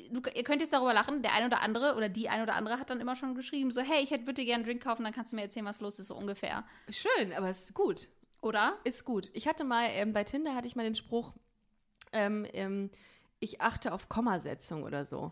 [0.10, 2.80] du, ihr könnt jetzt darüber lachen, der ein oder andere oder die ein oder andere
[2.80, 5.04] hat dann immer schon geschrieben, so, hey, ich hätte- würde dir gerne einen Drink kaufen,
[5.04, 6.64] dann kannst du mir erzählen, was los ist, so ungefähr.
[6.90, 8.10] Schön, aber es ist gut.
[8.42, 8.78] Oder?
[8.84, 9.30] Ist gut.
[9.34, 11.34] Ich hatte mal, ähm, bei Tinder hatte ich mal den Spruch,
[12.12, 12.90] ähm, ähm,
[13.40, 15.32] ich achte auf Kommasetzung oder so.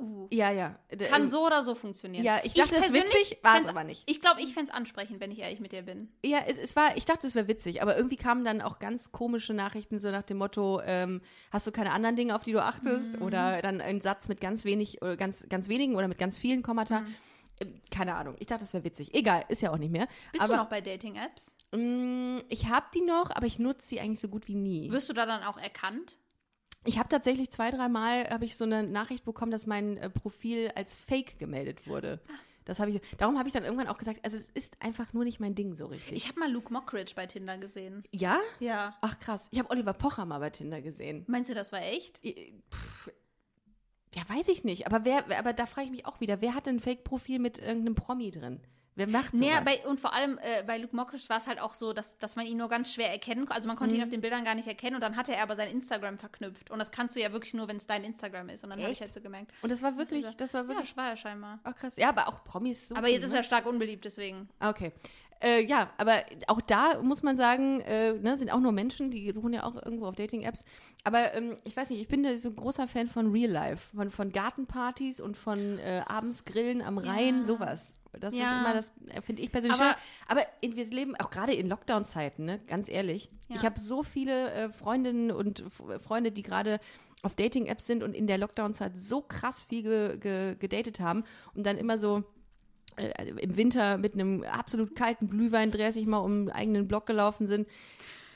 [0.00, 0.28] Uh.
[0.30, 0.78] Ja, ja.
[1.10, 2.24] Kann ähm, so oder so funktionieren.
[2.24, 4.02] Ja, ich dachte, es ist persönlich witzig, war es aber nicht.
[4.06, 6.08] Ich glaube, ich fände es ansprechend, wenn ich ehrlich mit dir bin.
[6.24, 9.12] Ja, es, es war, ich dachte, es wäre witzig, aber irgendwie kamen dann auch ganz
[9.12, 11.20] komische Nachrichten, so nach dem Motto, ähm,
[11.50, 13.16] hast du keine anderen Dinge, auf die du achtest?
[13.16, 13.26] Mhm.
[13.26, 16.62] Oder dann ein Satz mit ganz wenig, oder ganz, ganz wenigen oder mit ganz vielen
[16.62, 17.00] Kommata.
[17.00, 17.14] Mhm.
[17.90, 18.36] Keine Ahnung.
[18.38, 19.14] Ich dachte, das wäre witzig.
[19.14, 20.08] Egal, ist ja auch nicht mehr.
[20.32, 21.54] Bist aber, du noch bei Dating-Apps?
[21.72, 24.90] mh, ich habe die noch, aber ich nutze sie eigentlich so gut wie nie.
[24.90, 26.18] Wirst du da dann auch erkannt?
[26.84, 30.70] Ich habe tatsächlich zwei, dreimal habe ich so eine Nachricht bekommen, dass mein äh, Profil
[30.74, 32.20] als Fake gemeldet wurde.
[32.64, 33.00] Das habe ich.
[33.18, 35.74] Darum habe ich dann irgendwann auch gesagt, also es ist einfach nur nicht mein Ding
[35.74, 36.12] so richtig.
[36.16, 38.04] Ich habe mal Luke Mockridge bei Tinder gesehen.
[38.12, 38.38] ja?
[38.60, 38.96] Ja.
[39.00, 39.48] Ach krass.
[39.50, 41.24] Ich habe Oliver Pocher mal bei Tinder gesehen.
[41.26, 42.20] Meinst du, das war echt?
[42.72, 43.10] Pff,
[44.14, 44.86] Ja, weiß ich nicht.
[44.86, 47.94] Aber wer, aber da frage ich mich auch wieder, wer hat ein Fake-Profil mit irgendeinem
[47.94, 48.60] Promi drin?
[48.96, 49.40] Wer macht sowas?
[49.40, 52.18] Naja, bei, und vor allem äh, bei Luke Mockridge war es halt auch so, dass,
[52.18, 53.54] dass man ihn nur ganz schwer erkennen konnte.
[53.54, 55.54] Also man konnte ihn auf den Bildern gar nicht erkennen und dann hatte er aber
[55.56, 56.70] sein Instagram verknüpft.
[56.70, 58.64] Und das kannst du ja wirklich nur, wenn es dein Instagram ist.
[58.64, 59.52] Und dann habe ich halt so gemerkt.
[59.62, 60.88] Und das war wirklich, das war Ja, wirklich.
[60.88, 61.60] das war er scheinbar.
[61.64, 61.94] Oh, krass.
[61.96, 62.88] Ja, aber auch Promis.
[62.88, 63.38] So Aber jetzt ist ne?
[63.38, 64.48] er stark unbeliebt, deswegen.
[64.58, 64.92] Ah, Okay.
[65.42, 66.16] Äh, ja, aber
[66.48, 69.74] auch da muss man sagen, äh, ne, sind auch nur Menschen, die suchen ja auch
[69.74, 70.64] irgendwo auf Dating-Apps.
[71.04, 74.10] Aber ähm, ich weiß nicht, ich bin so ein großer Fan von Real Life, von,
[74.10, 77.44] von Gartenpartys und von äh, abends Grillen am Rhein, Ja.
[77.44, 77.94] sowas.
[78.18, 78.60] Das ist Ja.
[78.60, 79.98] immer das, äh, finde ich persönlich Aber- schön.
[80.28, 82.58] Aber in, wir leben auch gerade in Lockdown-Zeiten, ne?
[82.66, 83.30] ganz ehrlich.
[83.48, 83.56] Ja.
[83.56, 85.64] Ich habe so viele äh, Freundinnen und
[86.04, 86.80] Freunde, die gerade
[87.22, 91.24] auf Dating-Apps sind und in der Lockdown-Zeit so krass viel ge ge gedatet haben
[91.54, 92.24] und dann immer so
[93.00, 97.46] äh, im Winter mit einem absolut kalten Glühwein 30 Mal um den eigenen Block gelaufen
[97.46, 97.66] sind.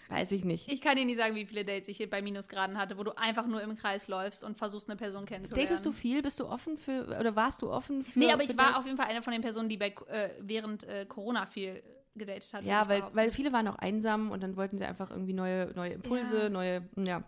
[0.09, 0.71] Weiß ich nicht.
[0.71, 3.13] Ich kann dir nicht sagen, wie viele Dates ich hier bei Minusgraden hatte, wo du
[3.17, 5.67] einfach nur im Kreis läufst und versuchst, eine Person kennenzulernen.
[5.67, 6.21] Datest du viel?
[6.23, 8.77] Bist du offen für, oder warst du offen für Nee, aber ich war Dates?
[8.81, 11.83] auf jeden Fall eine von den Personen, die bei, äh, während äh, Corona viel
[12.15, 12.65] gedatet hat.
[12.65, 15.95] Ja, weil, weil viele waren auch einsam und dann wollten sie einfach irgendwie neue, neue
[15.95, 16.49] Impulse, Ja.
[16.51, 17.25] neue, ja.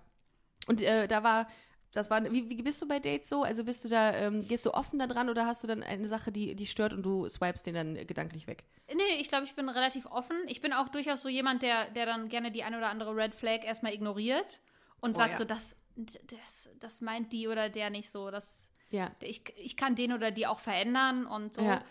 [0.68, 1.49] Und äh, da war,
[1.92, 3.42] das war, wie, wie bist du bei Dates so?
[3.42, 6.09] Also bist du da, ähm, gehst du offen da dran oder hast du dann eine
[6.09, 8.64] Sache, die, die stört und du swipest den dann gedanklich weg?
[8.94, 10.37] Nee, ich glaube, ich bin relativ offen.
[10.46, 13.35] Ich bin auch durchaus so jemand, der, der dann gerne die eine oder andere Red
[13.35, 14.61] Flag erstmal ignoriert
[15.01, 15.37] und Oh, sagt ja.
[15.38, 18.31] so, das, das, das meint die oder der nicht so.
[18.31, 19.11] Das, Ja.
[19.20, 21.62] ich, ich kann den oder die auch verändern und so.
[21.62, 21.83] Ja.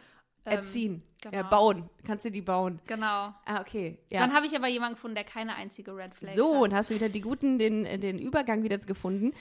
[0.48, 1.04] Ähm, Erziehen.
[1.24, 1.50] Ja, genau.
[1.50, 1.90] bauen.
[2.06, 2.80] Kannst du die bauen.
[2.86, 3.34] Genau.
[3.46, 3.98] Ah, okay.
[4.12, 4.20] Ja.
[4.20, 6.62] Dann habe ich aber jemanden gefunden, der keine einzige Red Flag So, hat.
[6.62, 9.34] und hast du wieder die guten, den, den Übergang wieder gefunden.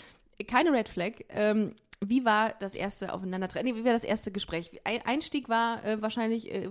[0.47, 1.13] Keine Red Flag.
[1.29, 3.69] Ähm, wie war das erste Aufeinandertreffen?
[3.69, 4.81] Nee, wie war das erste Gespräch?
[4.85, 6.69] Ein Einstieg war äh, wahrscheinlich, äh,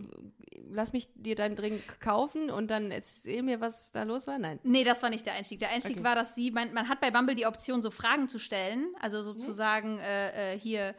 [0.69, 4.38] lass mich dir deinen Drink kaufen und dann erzähl mir, was da los war?
[4.38, 4.60] Nein.
[4.63, 5.60] Nee, das war nicht der Einstieg.
[5.60, 6.04] Der Einstieg Okay.
[6.04, 8.93] war, dass sie, man, man hat bei Bumble die Option, so Fragen zu stellen.
[8.99, 10.93] Also sozusagen äh, äh, hier,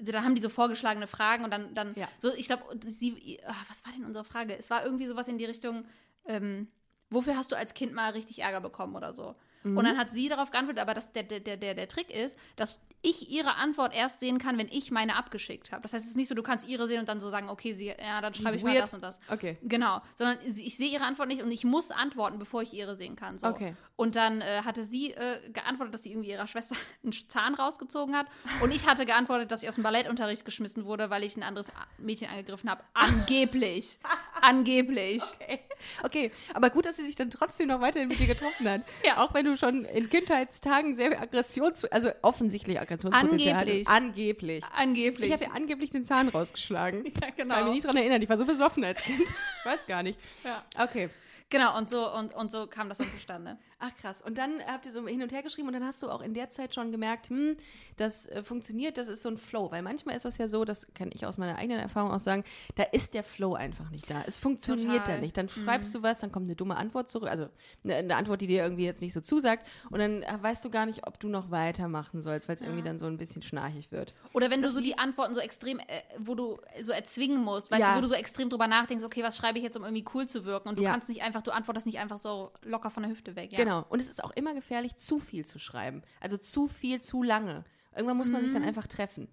[0.00, 2.08] da haben die so vorgeschlagene Fragen und dann, dann Ja.
[2.18, 4.56] so, ich glaube, sie, ah, was war denn unsere Frage?
[4.58, 5.84] Es war irgendwie sowas in die Richtung,
[6.26, 6.68] ähm,
[7.10, 9.34] wofür hast du als Kind mal richtig Ärger bekommen oder so?
[9.64, 12.78] Und dann hat sie darauf geantwortet, aber das, der, der, der, der, Trick ist, dass
[13.02, 15.82] ich ihre Antwort erst sehen kann, wenn ich meine abgeschickt habe.
[15.82, 17.72] Das heißt, es ist nicht so, du kannst ihre sehen und dann so sagen, okay,
[17.72, 18.82] sie, ja, dann schreibe ich mal weird.
[18.82, 19.18] das und das.
[19.28, 19.56] Okay.
[19.62, 23.16] Genau, sondern ich sehe ihre Antwort nicht und ich muss antworten, bevor ich ihre sehen
[23.16, 23.38] kann.
[23.38, 23.48] So.
[23.48, 23.74] Okay.
[23.96, 28.16] Und dann äh, hatte sie äh, geantwortet, dass sie irgendwie ihrer Schwester einen Zahn rausgezogen
[28.16, 28.26] hat.
[28.62, 31.70] Und ich hatte geantwortet, dass ich aus dem Ballettunterricht geschmissen wurde, weil ich ein anderes
[31.98, 32.82] Mädchen angegriffen habe.
[32.94, 33.98] Angeblich.
[34.40, 35.22] Angeblich.
[35.40, 35.60] Okay.
[36.02, 38.82] Okay, aber gut, dass sie sich dann trotzdem noch weiterhin mit dir getroffen hat.
[39.04, 39.24] Ja.
[39.24, 41.84] Auch wenn du schon in Kindheitstagen sehr Aggressions...
[41.86, 43.88] Also offensichtlich Aggressionspotenzial Angeblich.
[43.88, 44.64] Angeblich.
[44.76, 45.26] Angeblich.
[45.28, 47.04] Ich habe ihr angeblich den Zahn rausgeschlagen.
[47.22, 47.54] Ja, genau.
[47.54, 48.22] Kann mich nicht dran erinnern.
[48.22, 49.20] Ich war so besoffen als Kind.
[49.20, 50.18] Ich weiß gar nicht.
[50.44, 50.64] Ja.
[50.82, 51.10] Okay.
[51.50, 53.56] Genau, und so, und, und so kam das dann zustande.
[53.80, 54.22] Ach krass.
[54.22, 56.34] Und dann habt ihr so hin und her geschrieben und dann hast du auch in
[56.34, 57.56] der Zeit schon gemerkt, hm,
[57.96, 59.70] das äh, funktioniert, das ist so ein Flow.
[59.70, 62.42] Weil manchmal ist das ja so, das kann ich aus meiner eigenen Erfahrung auch sagen,
[62.74, 64.24] da ist der Flow einfach nicht da.
[64.26, 65.16] Es funktioniert Total.
[65.16, 65.36] da nicht.
[65.36, 67.48] Dann schreibst du was, dann kommt eine dumme Antwort zurück, also
[67.84, 70.70] eine, eine Antwort, die dir irgendwie jetzt nicht so zusagt und dann äh, weißt du
[70.70, 73.92] gar nicht, ob du noch weitermachen sollst, weil es irgendwie dann so ein bisschen schnarchig
[73.92, 74.12] wird.
[74.32, 75.84] Oder wenn du so die Antworten so extrem, äh,
[76.18, 77.90] wo du so erzwingen musst, weißt Ja.
[77.92, 80.26] du, wo du so extrem drüber nachdenkst, okay, was schreibe ich jetzt, um irgendwie cool
[80.26, 80.68] zu wirken?
[80.68, 80.90] Und du Ja.
[80.90, 83.52] kannst nicht einfach, du antwortest nicht einfach so locker von der Hüfte weg.
[83.52, 83.58] Ja.
[83.58, 83.67] Genau.
[83.76, 86.02] Und es ist auch immer gefährlich, zu viel zu schreiben.
[86.20, 87.64] Also zu viel, zu lange.
[87.94, 88.54] Irgendwann muss man sich Mhm.
[88.54, 89.28] dann einfach treffen.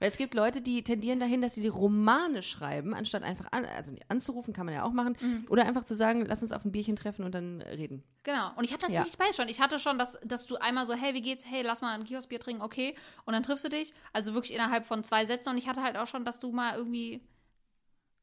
[0.00, 3.64] Weil es gibt Leute, die tendieren dahin, dass sie die Romane schreiben, anstatt einfach an,
[3.64, 5.16] also anzurufen, kann man ja auch machen.
[5.20, 5.46] Mhm.
[5.50, 8.04] Oder einfach zu sagen, lass uns auf ein Bierchen treffen und dann reden.
[8.22, 8.52] Genau.
[8.54, 8.92] Und ich hatte Ja.
[8.98, 9.48] tatsächlich beides schon.
[9.48, 11.44] Ich hatte schon, dass, dass du einmal so, hey, wie geht's?
[11.46, 12.94] Hey, lass mal ein Kioskbier trinken, okay.
[13.24, 13.92] Und dann triffst du dich.
[14.12, 15.50] Also wirklich innerhalb von zwei Sätzen.
[15.50, 17.26] Und ich hatte halt auch schon, dass du mal irgendwie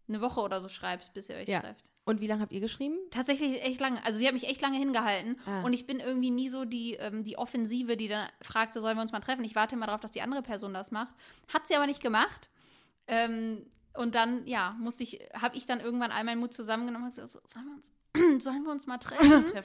[0.08, 1.60] eine Woche oder so schreibst, bis ihr euch Ja.
[1.60, 1.92] trefft.
[2.06, 2.96] Und wie lange habt ihr geschrieben?
[3.10, 4.04] Tatsächlich echt lange.
[4.06, 5.40] Also sie hat mich echt lange hingehalten.
[5.48, 5.64] Ah.
[5.64, 8.96] Und ich bin irgendwie nie so die, ähm, die Offensive, die dann fragt, so sollen
[8.96, 9.44] wir uns mal treffen.
[9.44, 11.16] Ich warte immer darauf, dass die andere Person das macht.
[11.52, 12.50] Hat sie aber nicht gemacht.
[13.08, 13.66] Ähm,
[13.96, 17.32] und dann, ja, musste ich, habe ich dann irgendwann all meinen Mut zusammengenommen und gesagt,
[17.32, 19.64] so, sollen wir uns, sollen wir uns mal treffen?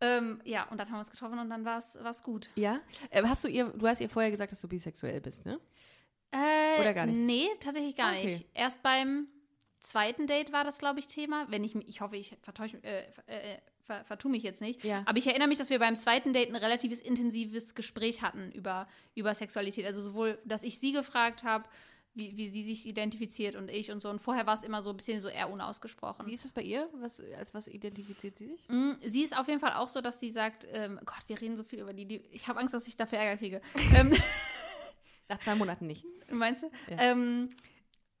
[0.00, 2.50] Ähm, ja, und dann haben wir uns getroffen und dann war es gut.
[2.54, 2.80] Ja?
[3.10, 5.58] Äh, hast du ihr, du hast ihr vorher gesagt, dass du bisexuell bist, ne?
[6.30, 7.24] Äh, Oder gar nichts?
[7.24, 8.26] Nee, tatsächlich gar Okay.
[8.26, 8.46] nicht.
[8.54, 9.28] Erst beim
[9.84, 11.46] zweiten Date war das, glaube ich, Thema.
[11.48, 14.82] Wenn ich, ich hoffe, ich vertäusch, äh, äh, ver, vertue mich jetzt nicht.
[14.84, 15.02] Ja.
[15.06, 18.88] Aber ich erinnere mich, dass wir beim zweiten Date ein relatives intensives Gespräch hatten über,
[19.14, 19.86] über Sexualität.
[19.86, 21.64] Also sowohl, dass ich sie gefragt habe,
[22.14, 24.08] wie, wie sie sich identifiziert und ich und so.
[24.08, 26.26] Und vorher war es immer so ein bisschen so eher unausgesprochen.
[26.26, 26.88] Wie ist das bei ihr?
[26.94, 28.68] Was, als was identifiziert sie sich?
[28.68, 31.56] Mm, Sie ist auf jeden Fall auch so, dass sie sagt, ähm, Gott, wir reden
[31.56, 33.60] so viel über die, die ich habe Angst, dass ich dafür Ärger kriege.
[33.96, 34.12] ähm,
[35.28, 36.04] Nach zwei Monaten nicht.
[36.30, 36.70] Meinst du?
[36.88, 36.98] Ja.
[37.00, 37.48] Ähm,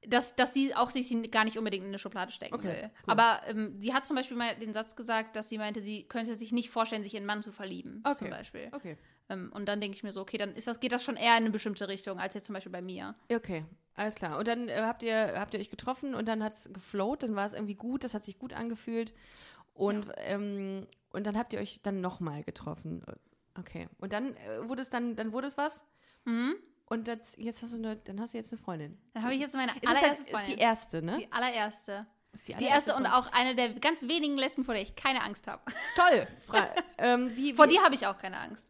[0.06, 2.82] dass, dass sie auch sich gar nicht unbedingt in eine Schublade stecken Okay, will.
[2.84, 2.90] cool.
[3.06, 6.34] Aber ähm, sie hat zum Beispiel mal den Satz gesagt, dass sie meinte, sie könnte
[6.36, 8.02] sich nicht vorstellen, sich in einen Mann zu verlieben.
[8.04, 8.16] Okay.
[8.18, 8.68] Zum Beispiel.
[8.72, 8.96] Okay.
[9.28, 11.32] Ähm, und dann denke ich mir so, okay, dann ist das, geht das schon eher
[11.36, 13.14] in eine bestimmte Richtung, als jetzt zum Beispiel bei mir.
[13.32, 13.64] Okay,
[13.94, 14.38] alles klar.
[14.38, 17.34] Und dann äh, habt, ihr, habt ihr euch getroffen und dann hat es geflowt, dann
[17.34, 19.14] war es irgendwie gut, das hat sich gut angefühlt.
[19.72, 23.02] Und, ähm, und dann habt ihr euch dann nochmal getroffen.
[23.58, 23.88] Okay.
[23.98, 25.84] Und dann äh, wurde es dann, dann wurde es was?
[26.24, 26.54] Mhm.
[26.86, 28.98] Und das, jetzt hast du eine, dann hast du jetzt eine Freundin.
[29.14, 30.54] Dann habe ich jetzt meine Ist, es allererste halt, ist Freundin.
[30.56, 31.16] die erste, ne?
[31.18, 32.06] Die allererste.
[32.32, 33.12] ist Die erste und Freundin.
[33.12, 35.62] auch eine der ganz wenigen Lesben, vor der ich keine Angst habe.
[35.96, 36.26] Toll.
[36.98, 38.68] Ähm, wie, Vor wie- dir habe ich auch keine Angst.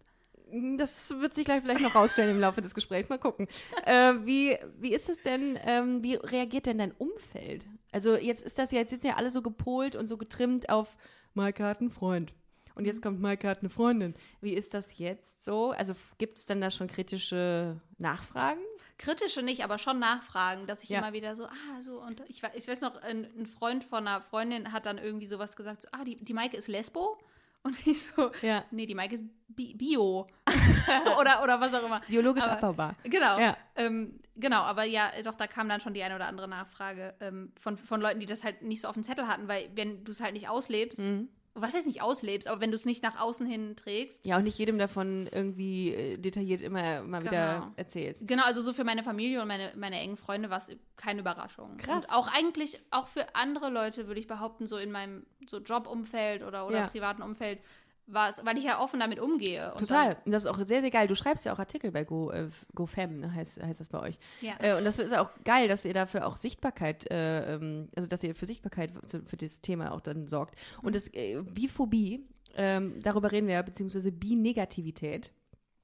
[0.77, 3.09] Das wird sich gleich vielleicht noch rausstellen im Laufe des Gesprächs.
[3.09, 3.49] Mal gucken.
[3.87, 7.65] Äh, wie, wie ist es denn, ähm, wie reagiert denn dein Umfeld?
[7.91, 10.97] Also jetzt ist das ja, jetzt sind ja alle so gepolt und so getrimmt auf
[11.33, 12.33] Maike hat einen Freund.
[12.75, 14.15] Und jetzt kommt Maike hat eine Freundin.
[14.41, 15.71] Wie ist das jetzt so?
[15.71, 18.61] Also gibt es dann da schon kritische Nachfragen?
[18.99, 20.99] Kritische nicht, aber schon nachfragen, dass ich Ja.
[21.01, 24.21] immer wieder so, ah, so, und ich, ich weiß noch, ein, ein Freund von einer
[24.21, 27.17] Freundin hat dann irgendwie sowas gesagt, so, ah, die, die Maike ist Lesbo?
[27.63, 28.65] Und ich so, Ja.
[28.73, 30.27] nee, die Maike ist Bi Bio.
[31.19, 32.01] oder, oder was auch immer.
[32.09, 32.95] Biologisch Aber- abbaubar.
[33.05, 33.39] Genau.
[33.39, 33.57] Ja.
[33.77, 37.53] Ähm, genau, aber ja, doch, da kam dann schon die eine oder andere Nachfrage ähm,
[37.59, 40.11] von, von Leuten, die das halt nicht so auf dem Zettel hatten, weil wenn du
[40.11, 41.29] es halt nicht auslebst, Mhm.
[41.55, 44.45] Was heißt nicht auslebst, aber wenn du es nicht nach außen hin trägst, Ja, und
[44.45, 47.73] nicht jedem davon irgendwie äh, detailliert immer mal wieder Genau.
[47.77, 48.27] erzählst.
[48.27, 51.77] Genau, also so für meine Familie und meine, meine engen Freunde war es keine Überraschung.
[51.77, 52.05] Krass.
[52.05, 56.43] Und auch eigentlich, auch für andere Leute, würde ich behaupten, so in meinem so Jobumfeld
[56.43, 56.87] oder, oder Ja.
[56.89, 57.61] privaten Umfeld,
[58.07, 59.73] war es, weil ich ja offen damit umgehe.
[59.73, 60.17] Und Total.
[60.25, 61.07] Und das ist auch sehr, sehr geil.
[61.09, 64.19] Du schreibst ja auch Artikel bei Go, äh, GoFam, ne, heißt, heißt das bei euch.
[64.41, 64.53] Ja.
[64.59, 68.23] Äh, und das ist auch geil, dass ihr dafür auch Sichtbarkeit, äh, ähm, also dass
[68.23, 70.57] ihr für Sichtbarkeit für das Thema auch dann sorgt.
[70.83, 75.33] Und das äh, Biphobie, ähm, darüber reden wir ja, beziehungsweise Bi-Negativität.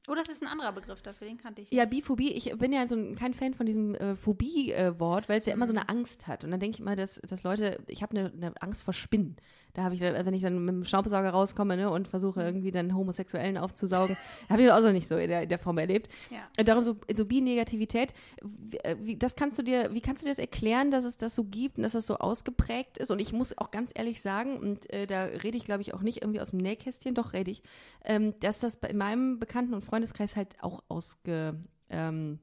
[0.09, 1.71] Oh, das ist ein anderer Begriff dafür, den kannte ich.
[1.71, 5.47] Ja, Biphobie, ich bin ja so ein, kein Fan von diesem äh, Phobie-Wort, weil es
[5.47, 5.71] ja immer Mhm.
[5.71, 6.43] so eine Angst hat.
[6.43, 9.37] Und dann denke ich immer, dass, dass Leute, ich habe eine, eine Angst vor Spinnen.
[9.75, 12.11] Da habe ich, wenn ich dann mit dem Staubsauger rauskomme ne, und Mhm.
[12.11, 14.17] versuche irgendwie dann Homosexuellen aufzusaugen,
[14.49, 16.11] habe ich das auch noch nicht so in der, in der Form erlebt.
[16.31, 16.65] Ja.
[16.65, 20.31] Darum so, so Bi-Negativität, wie, äh, wie, das kannst du dir, wie kannst du dir
[20.33, 23.11] das erklären, dass es das so gibt und dass das so ausgeprägt ist?
[23.11, 26.03] Und ich muss auch ganz ehrlich sagen, und äh, da rede ich, glaube ich, auch
[26.03, 27.63] nicht irgendwie aus dem Nähkästchen, doch rede ich,
[28.05, 31.55] ähm, dass das bei- in meinem Bekannten- und Freundeskreis halt auch ausge,
[31.91, 32.39] ähm,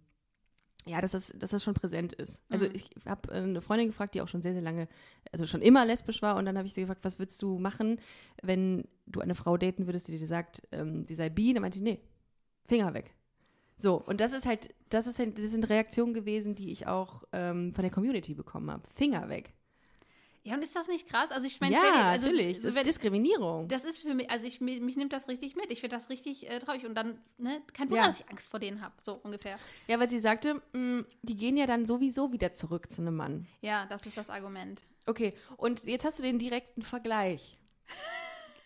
[0.88, 2.44] ja, dass das, dass das schon präsent ist.
[2.50, 2.72] Also Mhm.
[2.74, 4.88] ich habe eine Freundin gefragt, die auch schon sehr, sehr lange,
[5.32, 8.00] also schon immer lesbisch war und dann habe ich sie gefragt, was würdest du machen,
[8.42, 11.54] wenn du eine Frau daten würdest, die dir sagt, ähm, die sei bi?
[11.54, 12.00] Dann meinte ich, nee,
[12.66, 13.14] Finger weg.
[13.78, 17.24] So, und das ist halt, das ist halt, das sind Reaktionen gewesen, die ich auch
[17.32, 18.84] ähm, von der Community bekommen habe.
[18.92, 19.54] Finger weg.
[20.48, 21.32] Ja, und ist das nicht krass?
[21.32, 22.58] Also ich meine, ja, dir- also, natürlich.
[22.58, 23.68] so das ist wenn- Diskriminierung.
[23.68, 25.72] Das ist für mich, also ich, mich, mich nimmt das richtig mit.
[25.72, 26.86] Ich finde das richtig äh, traurig.
[26.86, 28.08] Und dann, ne, kein Wunder, Ja.
[28.08, 29.60] dass ich Angst vor denen habe, so ungefähr.
[29.88, 33.46] ja, weil sie sagte, mh, die gehen ja dann sowieso wieder zurück zu einem Mann.
[33.62, 34.84] Ja, das ist das Argument.
[35.06, 37.58] Okay, und jetzt hast du den direkten Vergleich.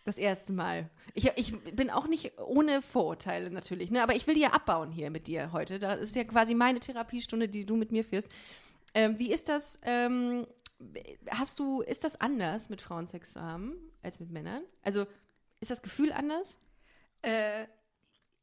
[0.03, 0.89] Das erste Mal.
[1.13, 4.01] Ich, ich bin auch nicht ohne Vorurteile natürlich, ne?
[4.01, 5.77] aber ich will die ja abbauen hier mit dir heute.
[5.77, 8.29] Das ist ja quasi meine Therapiestunde, die du mit mir führst.
[8.95, 10.47] Ähm, wie ist das, ähm,
[11.29, 14.63] hast du, ist das anders, mit Frauen Sex zu haben, als mit Männern?
[14.83, 15.05] Also,
[15.59, 16.57] ist das Gefühl anders?
[17.21, 17.65] Äh,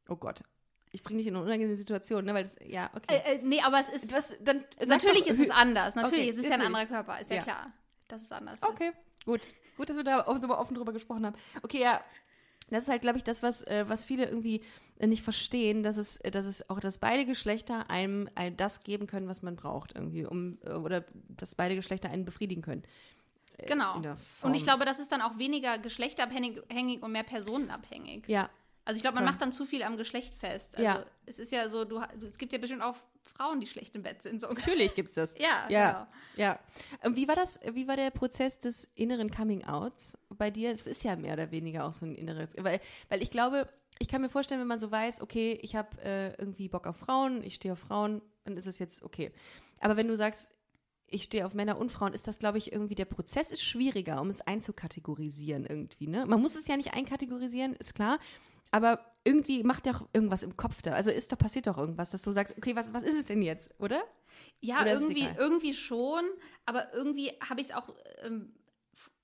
[0.08, 0.42] Oh Gott,
[0.90, 2.32] ich bringe dich in eine unangenehme Situation, ne?
[2.32, 3.20] Weil das, ja, okay.
[3.24, 4.12] äh, äh, nee, aber es ist.
[4.12, 5.94] Was, dann, natürlich doch, ist es anders.
[5.96, 7.42] Natürlich, Okay, es ist ja ein anderer Körper, ist ja, Ja.
[7.42, 7.72] klar.
[8.08, 8.92] Dass es anders Okay,
[9.26, 9.42] gut.
[9.76, 11.36] Gut, dass wir da so offen drüber gesprochen haben.
[11.62, 12.02] Okay, ja.
[12.70, 14.62] Das ist halt, glaube ich, das, was, äh, was viele irgendwie
[14.98, 18.82] äh, nicht verstehen, dass es, äh, dass es auch, dass beide Geschlechter einem ein, das
[18.82, 22.82] geben können, was man braucht, irgendwie, um, äh, oder dass beide Geschlechter einen befriedigen können.
[23.66, 24.00] Genau.
[24.42, 28.24] Und ich glaube, das ist dann auch weniger geschlechterabhängig abhängig und mehr personenabhängig.
[28.28, 28.50] Ja,
[28.84, 29.32] Also ich glaube, man Voll.
[29.32, 30.76] macht dann zu viel am Geschlecht fest.
[30.76, 31.04] Also Ja.
[31.26, 32.00] es ist ja so, du,
[32.30, 32.96] es gibt ja bestimmt auch
[33.28, 34.40] Frauen, die schlecht im Bett sind.
[34.40, 34.48] So.
[34.48, 35.36] natürlich gibt's das.
[35.38, 36.06] Ja, Ja, genau.
[36.36, 36.58] ja.
[37.04, 40.72] Und wie war das, wie war der Prozess des inneren Coming-Outs bei dir?
[40.72, 44.08] Es ist ja mehr oder weniger auch so ein inneres, weil, weil ich glaube, ich
[44.08, 47.42] kann mir vorstellen, wenn man so weiß, okay, ich habe äh, irgendwie Bock auf Frauen,
[47.42, 49.32] ich stehe auf Frauen, dann ist es jetzt okay.
[49.80, 50.48] Aber wenn du sagst,
[51.10, 54.20] ich stehe auf Männer und Frauen, ist das, glaube ich, irgendwie, der Prozess ist schwieriger,
[54.20, 56.26] um es einzukategorisieren irgendwie, ne?
[56.26, 58.18] Man muss es ja nicht einkategorisieren, ist klar,
[58.70, 60.92] aber irgendwie macht ja auch irgendwas im Kopf da.
[60.92, 63.42] Also ist da passiert doch irgendwas, dass du sagst, okay, was, was ist es denn
[63.42, 64.02] jetzt, oder?
[64.60, 66.24] Ja, Oder irgendwie, irgendwie schon,
[66.66, 68.54] aber irgendwie habe ich es auch ähm,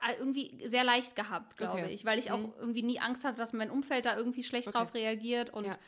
[0.06, 1.94] äh, irgendwie sehr leicht gehabt, glaube Okay.
[1.94, 2.52] ich, weil ich auch Mhm.
[2.58, 4.78] irgendwie nie Angst hatte, dass mein Umfeld da irgendwie schlecht Okay.
[4.78, 5.78] drauf reagiert und Ja.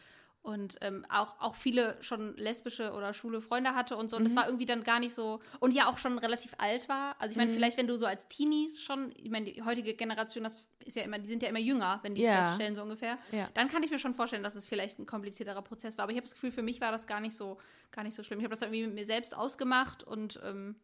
[0.46, 4.16] Und ähm, auch, auch viele schon lesbische oder schwule Freunde hatte und so.
[4.16, 4.36] Und das Mhm.
[4.36, 5.40] war irgendwie dann gar nicht so.
[5.58, 7.16] Und ja auch schon relativ alt war.
[7.18, 7.42] Also ich Mhm.
[7.42, 10.94] meine, vielleicht, wenn du so als Teenie schon, ich meine, die heutige Generation, das ist
[10.96, 12.42] ja immer, die sind ja immer jünger, wenn die es Ja.
[12.44, 13.18] feststellen, so ungefähr.
[13.32, 13.48] Ja.
[13.54, 16.04] Dann kann ich mir schon vorstellen, dass es vielleicht ein komplizierterer Prozess war.
[16.04, 17.58] Aber ich habe das Gefühl, für mich war das gar nicht so,
[17.90, 18.38] gar nicht so schlimm.
[18.38, 20.76] Ich habe das irgendwie mit mir selbst ausgemacht und ähm,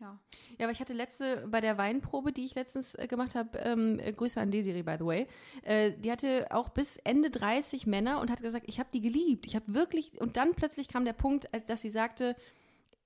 [0.00, 0.18] ja.
[0.58, 3.98] Ja, aber ich hatte letzte, bei der Weinprobe, die ich letztens äh, gemacht habe, ähm,
[3.98, 5.26] äh, Grüße an Desiree, by the way,
[5.62, 9.46] äh, die hatte auch bis Ende 30 Männer und hat gesagt, ich habe die geliebt.
[9.46, 12.36] Ich habe wirklich, und dann plötzlich kam der Punkt, dass sie sagte,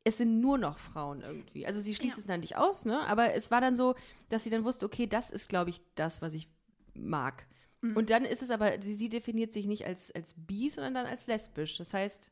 [0.03, 1.66] es sind nur noch Frauen irgendwie.
[1.66, 2.20] Also sie schließt Ja.
[2.20, 3.00] es dann nicht aus, ne?
[3.07, 3.94] Aber es war dann so,
[4.31, 6.48] dass sie dann wusste, okay, das ist, glaube ich, das, was ich
[6.94, 7.46] mag.
[7.83, 7.96] Mhm.
[7.96, 11.07] Und dann ist es aber, sie, sie definiert sich nicht als, als bi, sondern dann
[11.07, 11.76] als lesbisch.
[11.76, 12.31] Das heißt,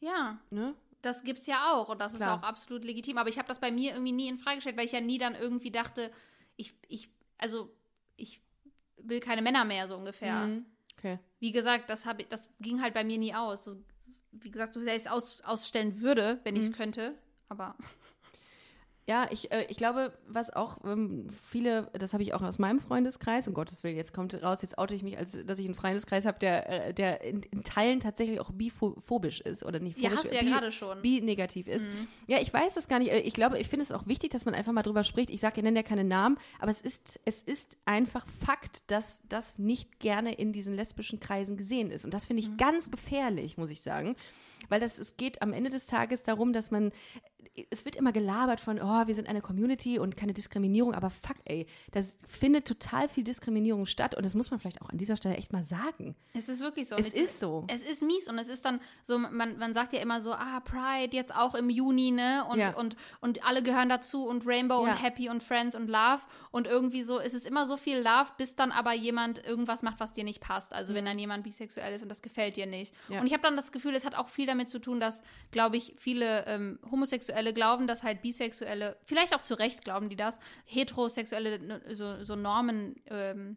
[0.00, 0.74] Ja, ne?
[1.02, 2.36] Das gibt's ja auch und das Klar.
[2.36, 3.18] ist auch absolut legitim.
[3.18, 5.18] Aber ich habe das bei mir irgendwie nie in Frage gestellt, weil ich ja nie
[5.18, 6.10] dann irgendwie dachte,
[6.56, 7.74] ich, ich, also
[8.16, 8.42] ich
[8.98, 10.46] will keine Männer mehr so ungefähr.
[10.46, 10.66] Mhm.
[10.98, 11.18] Okay.
[11.38, 13.64] Wie gesagt, das, hab das ging halt bei mir nie aus.
[13.64, 13.76] So,
[14.32, 16.60] wie gesagt, so sehr ich es aus, ausstellen würde, wenn Mhm.
[16.60, 17.16] ich könnte.
[17.48, 17.76] Aber
[19.10, 22.78] Ja, ich, äh, ich glaube, was auch ähm, viele, das habe ich auch aus meinem
[22.78, 25.74] Freundeskreis, um Gottes Willen, jetzt kommt raus, jetzt oute ich mich, als dass ich einen
[25.74, 30.10] Freundeskreis habe, der, äh, der in, in Teilen tatsächlich auch biphobisch ist oder nicht Ja,
[30.10, 30.98] phobisch, hast du ja gerade schon.
[30.98, 31.02] Mhm.
[31.02, 31.88] Bi-negativ ist.
[32.28, 33.10] Ja, ich weiß das gar nicht.
[33.10, 35.30] Äh, Ich glaube, ich finde es auch wichtig, dass man einfach mal drüber spricht.
[35.30, 39.22] Ich sage, ich nenne ja keine Namen, aber es ist, es ist einfach Fakt, dass
[39.28, 42.04] das nicht gerne in diesen lesbischen Kreisen gesehen ist.
[42.04, 42.26] Und das Mhm.
[42.28, 44.14] finde ich ganz gefährlich, muss ich sagen.
[44.68, 46.92] Weil das, es geht am Ende des Tages darum, dass man,
[47.70, 51.36] es wird immer gelabert von, oh, wir sind eine Community und keine Diskriminierung, aber fuck,
[51.44, 55.16] ey, das findet total viel Diskriminierung statt und das muss man vielleicht auch an dieser
[55.16, 56.14] Stelle echt mal sagen.
[56.32, 56.96] es ist wirklich so.
[56.96, 57.64] Es ist so.
[57.68, 60.60] Es ist mies und es ist dann so, man, man sagt ja immer so, ah,
[60.60, 62.44] Pride jetzt auch im Juni, ne?
[62.48, 62.74] Und, Ja.
[62.76, 64.92] und, und alle gehören dazu und Rainbow Ja.
[64.92, 66.22] und Happy und Friends und Love.
[66.52, 70.00] Und irgendwie so, es ist immer so viel Love, bis dann aber jemand irgendwas macht,
[70.00, 70.72] was dir nicht passt.
[70.72, 72.94] Also wenn dann jemand bisexuell ist und das gefällt dir nicht.
[73.08, 73.14] Mhm.
[73.14, 73.20] Ja.
[73.20, 75.76] Und ich habe dann das Gefühl, es hat auch viel damit zu tun, dass, glaube
[75.76, 80.38] ich, viele ähm, Homosexuelle glauben, dass halt Bisexuelle, vielleicht auch zu Recht glauben die das,
[80.66, 83.56] Heterosexuelle ne, so, so Normen, ähm,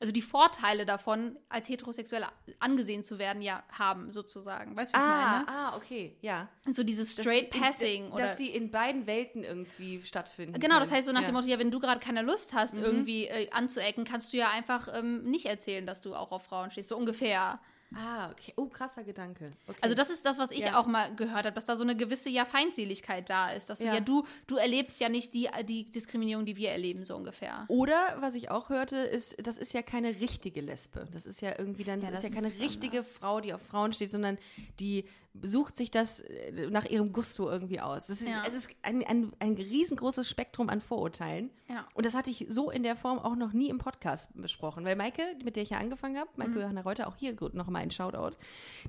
[0.00, 2.26] also die Vorteile davon, als Heterosexuelle
[2.58, 4.76] angesehen zu werden, ja haben, sozusagen.
[4.76, 5.48] Weißt du, was ich meine?
[5.48, 6.48] ah, okay, ja.
[6.70, 8.24] So dieses Dass Straight in- Passing oder.
[8.24, 10.58] Dass sie in beiden Welten irgendwie stattfinden.
[10.60, 11.28] Genau, das heißt so nach ja.
[11.28, 12.56] dem Motto, ja, wenn du gerade keine Lust Mhm.
[12.58, 16.42] hast, irgendwie äh, anzuecken, kannst du ja einfach ähm, nicht erzählen, dass du auch auf
[16.44, 17.60] Frauen stehst, so ungefähr.
[17.96, 18.52] Ah, okay.
[18.56, 19.52] Oh, krasser Gedanke.
[19.66, 19.78] Okay.
[19.80, 20.78] Also das ist das, was ich Ja.
[20.78, 23.86] auch mal gehört habe, dass da so eine gewisse ja Feindseligkeit da ist, dass du
[23.86, 23.94] Ja.
[23.94, 27.64] ja, du du erlebst ja nicht die die Diskriminierung, die wir erleben so ungefähr.
[27.68, 31.06] Oder was ich auch hörte, ist, das ist ja keine richtige Lesbe.
[31.12, 33.52] Das ist ja irgendwie dann, Ja, das, das ist ja keine ist richtige Frau, die
[33.54, 34.38] auf Frauen steht, sondern
[34.80, 35.04] die
[35.42, 38.06] sucht sich das äh, nach ihrem Gusto irgendwie aus.
[38.06, 38.44] Das ist, Ja.
[38.46, 41.50] Es ist ein, ein, ein riesengroßes Spektrum an Vorurteilen.
[41.68, 41.86] Ja.
[41.94, 44.84] Und das hatte ich so in der Form auch noch nie im Podcast besprochen.
[44.84, 46.60] Weil Maike, mit der ich ja angefangen habe, Maike Mhm.
[46.60, 48.36] Johanna Reuter, auch hier noch mal ein Shoutout,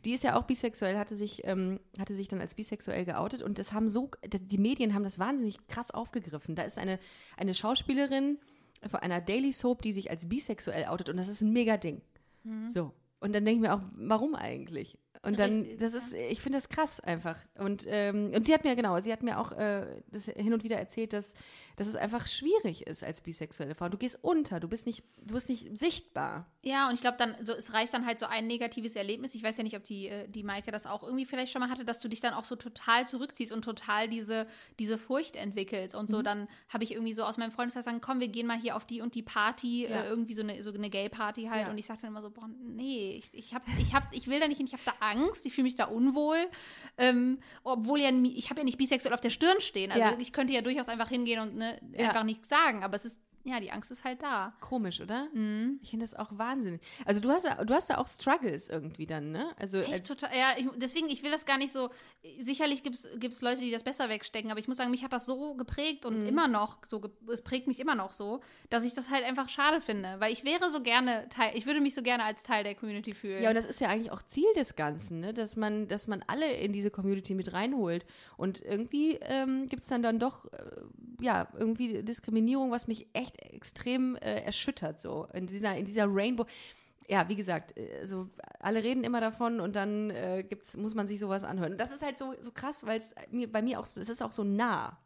[0.05, 3.57] die ist ja auch bisexuell, hatte sich, ähm, hatte sich dann als bisexuell geoutet und
[3.57, 6.55] das haben so, die Medien haben das wahnsinnig krass aufgegriffen.
[6.55, 6.99] Da ist eine,
[7.37, 8.37] eine Schauspielerin
[8.87, 12.01] von einer Daily Soap, die sich als bisexuell outet und das ist ein mega Ding.
[12.69, 12.93] So.
[13.19, 14.99] Und dann denke ich mir auch, warum eigentlich?
[15.25, 17.37] Und dann, Richtig, das ist, ich finde das krass einfach.
[17.57, 20.63] Und, ähm, und sie hat mir, genau, sie hat mir auch äh, das hin und
[20.63, 21.33] wieder erzählt, dass,
[21.75, 23.89] dass es einfach schwierig ist als bisexuelle Frau.
[23.89, 26.45] Du gehst unter, du bist nicht, du bist nicht sichtbar.
[26.63, 29.35] Ja, und ich glaube dann, so, es reicht dann halt so ein negatives Erlebnis.
[29.35, 31.69] Ich weiß ja nicht, ob die, äh, die Maike das auch irgendwie vielleicht schon mal
[31.69, 34.47] hatte, dass du dich dann auch so total zurückziehst und total diese,
[34.79, 35.95] diese Furcht entwickelst.
[35.95, 38.57] Und so, dann habe ich irgendwie so aus meinem Freundeskreis sagen, komm, wir gehen mal
[38.59, 40.03] hier auf die und die Party, Ja.
[40.03, 41.65] äh, irgendwie so eine, so eine Gay-Party halt.
[41.65, 41.69] Ja.
[41.71, 44.39] Und ich sage dann immer so, boah, nee, ich, ich, hab, ich, hab, ich will
[44.39, 46.47] da nicht hin, ich habe da Angst, ich fühle mich da unwohl.
[46.97, 49.91] Ähm, obwohl ja, ich habe ja nicht bisexuell auf der Stirn stehen.
[49.91, 50.17] Also Ja.
[50.19, 52.07] ich könnte ja durchaus einfach hingehen und ne, Ja.
[52.09, 52.83] einfach nichts sagen.
[52.83, 54.53] Aber es ist, ja, die Angst ist halt da.
[54.59, 55.27] Komisch, oder?
[55.33, 55.79] Mhm.
[55.81, 56.81] Ich finde das auch wahnsinnig.
[57.05, 59.53] Also du hast ja, du hast ja auch Struggles irgendwie dann, ne?
[59.57, 61.89] Also als, Echt total, ja, ich, deswegen, ich will das gar nicht so,
[62.39, 65.25] sicherlich gibt es Leute, die das besser wegstecken, aber ich muss sagen, mich hat das
[65.25, 66.09] so geprägt Mhm.
[66.09, 69.47] und immer noch so, es prägt mich immer noch so, dass ich das halt einfach
[69.49, 72.63] schade finde, weil ich wäre so gerne Teil, ich würde mich so gerne als Teil
[72.63, 73.43] der Community fühlen.
[73.43, 75.33] Ja, und das ist ja eigentlich auch Ziel des Ganzen, ne?
[75.33, 78.05] dass, man, dass man alle in diese Community mit reinholt.
[78.37, 80.57] Und irgendwie ähm, gibt es dann dann doch, äh,
[81.21, 86.45] ja, irgendwie Diskriminierung, was mich echt extrem äh, erschüttert, so in dieser, in dieser Rainbow.
[87.07, 88.29] ja, wie gesagt, äh, also
[88.59, 91.77] alle reden immer davon und dann äh, gibt's, muss man sich sowas anhören.
[91.77, 94.21] Das ist halt so, so krass, weil es mir bei mir auch, so- es ist
[94.23, 94.97] auch so nah.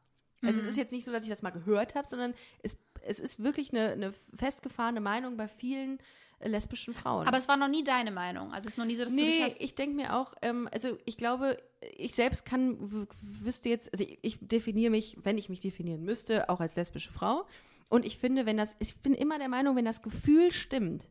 [0.41, 3.19] Also es ist jetzt nicht so, dass ich das mal gehört habe, sondern es, es
[3.19, 5.99] ist wirklich eine, eine festgefahrene Meinung bei vielen
[6.39, 7.27] äh, lesbischen Frauen.
[7.27, 8.53] Aber es war noch nie deine Meinung.
[8.53, 9.59] Also es ist noch nie so, dass du dich Nee, hast.
[9.59, 11.57] ich denke mir auch, ähm, also ich glaube,
[11.97, 12.77] ich selbst kann,
[13.21, 17.11] wüsste jetzt, also ich, ich definiere mich, wenn ich mich definieren müsste, auch als lesbische
[17.11, 17.45] Frau.
[17.89, 21.07] Und ich finde, wenn das, ich bin immer der Meinung, wenn das Gefühl stimmt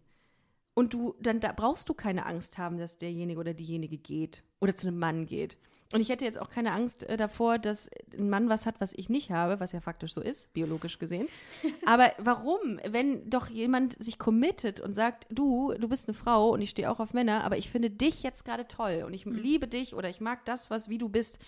[0.74, 4.74] und du, dann da brauchst du keine Angst haben, dass derjenige oder diejenige geht oder
[4.74, 5.58] zu einem Mann geht.
[5.94, 8.92] Und ich hätte jetzt auch keine Angst äh, davor, dass ein Mann was hat, was
[8.92, 11.28] ich nicht habe, was ja faktisch so ist, biologisch gesehen.
[11.86, 12.78] Aber warum?
[12.86, 16.90] Wenn doch jemand sich committet und sagt, du, du bist eine Frau und ich stehe
[16.90, 20.10] auch auf Männer, aber ich finde dich jetzt gerade toll und ich liebe dich oder
[20.10, 21.38] ich mag das, was wie du bist,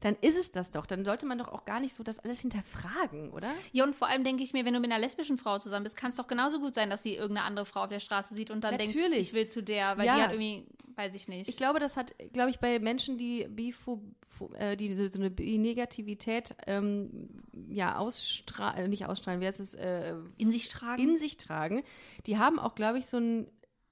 [0.00, 0.86] dann ist es das doch.
[0.86, 3.52] Dann sollte man doch auch gar nicht so das alles hinterfragen, oder?
[3.72, 5.96] Ja, und vor allem denke ich mir, wenn du mit einer lesbischen Frau zusammen bist,
[5.96, 8.50] kann es doch genauso gut sein, dass sie irgendeine andere Frau auf der Straße sieht
[8.50, 9.18] und dann denkt, Natürlich.
[9.20, 10.16] ich will zu der, weil Ja.
[10.16, 11.48] die hat irgendwie, weiß ich nicht.
[11.48, 14.00] Ich glaube, das hat, glaube ich, bei Menschen, die Bifo,
[14.54, 17.28] äh, die so eine Bi-Negativität ähm,
[17.68, 21.02] ja ausstrahlen, nicht ausstrahlen, wie heißt es, äh, in sich tragen.
[21.02, 21.82] in sich tragen,
[22.26, 23.48] die haben auch, glaube ich, so ein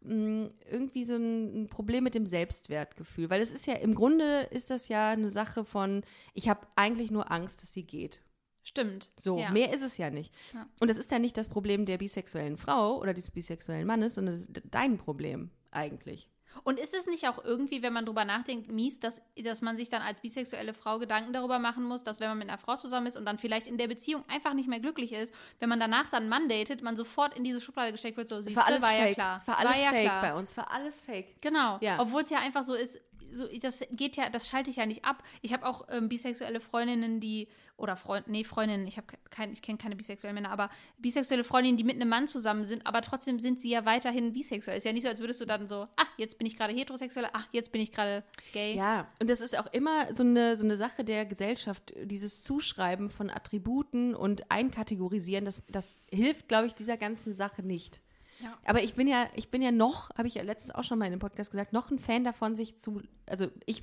[0.07, 4.49] mh, irgendwie so ein ein Problem mit dem Selbstwertgefühl, weil es ist ja im Grunde
[4.51, 6.03] ist das ja eine Sache von
[6.35, 8.21] ich habe eigentlich nur Angst, dass sie geht.
[8.63, 9.13] Stimmt.
[9.19, 9.53] So, ja.
[9.53, 10.35] mehr ist es ja nicht.
[10.53, 10.69] Ja.
[10.81, 14.35] Und das ist ja nicht das Problem der bisexuellen Frau oder des bisexuellen Mannes, sondern
[14.35, 16.29] das ist dein Problem eigentlich.
[16.65, 19.89] Und ist es nicht auch irgendwie, wenn man drüber nachdenkt, mies, dass, dass man sich
[19.89, 23.07] dann als bisexuelle Frau Gedanken darüber machen muss, dass wenn man mit einer Frau zusammen
[23.07, 26.09] ist und dann vielleicht in der Beziehung einfach nicht mehr glücklich ist, wenn man danach
[26.09, 28.67] dann einen Mann datet, man sofort in diese Schublade gesteckt wird, so, Es siehste, war
[28.67, 29.09] alles war fake.
[29.09, 29.37] ja klar.
[29.37, 30.23] Es war alles ja fake klar.
[30.23, 30.57] bei uns.
[30.57, 31.41] War alles fake.
[31.41, 31.79] Genau.
[31.81, 32.01] Ja.
[32.01, 32.99] Obwohl es ja einfach so ist,
[33.33, 35.23] so, das geht ja, das schalte ich ja nicht ab.
[35.43, 39.63] Ich habe auch ähm, bisexuelle Freundinnen, die, oder Freund, nee, Freundinnen, ich habe kein, ich
[39.63, 43.39] kenne keine bisexuellen Männer, aber bisexuelle Freundinnen, die mit einem Mann zusammen sind, aber trotzdem
[43.39, 44.79] sind sie ja weiterhin bisexuell.
[44.79, 47.29] Ist ja nicht so, als würdest du dann so, ah, jetzt bin ich gerade heterosexuell,
[47.33, 48.75] ach, jetzt bin ich gerade gay.
[48.75, 53.11] Ja, und das ist auch immer so eine, so eine Sache der Gesellschaft, dieses Zuschreiben
[53.11, 58.01] von Attributen und Einkategorisieren, das, das hilft, glaube ich, dieser ganzen Sache nicht.
[58.43, 58.57] Ja.
[58.65, 61.07] Aber ich bin ja, ich bin ja noch, habe ich ja letztens auch schon mal
[61.07, 63.83] in dem Podcast gesagt, noch ein Fan davon, sich zu, also ich,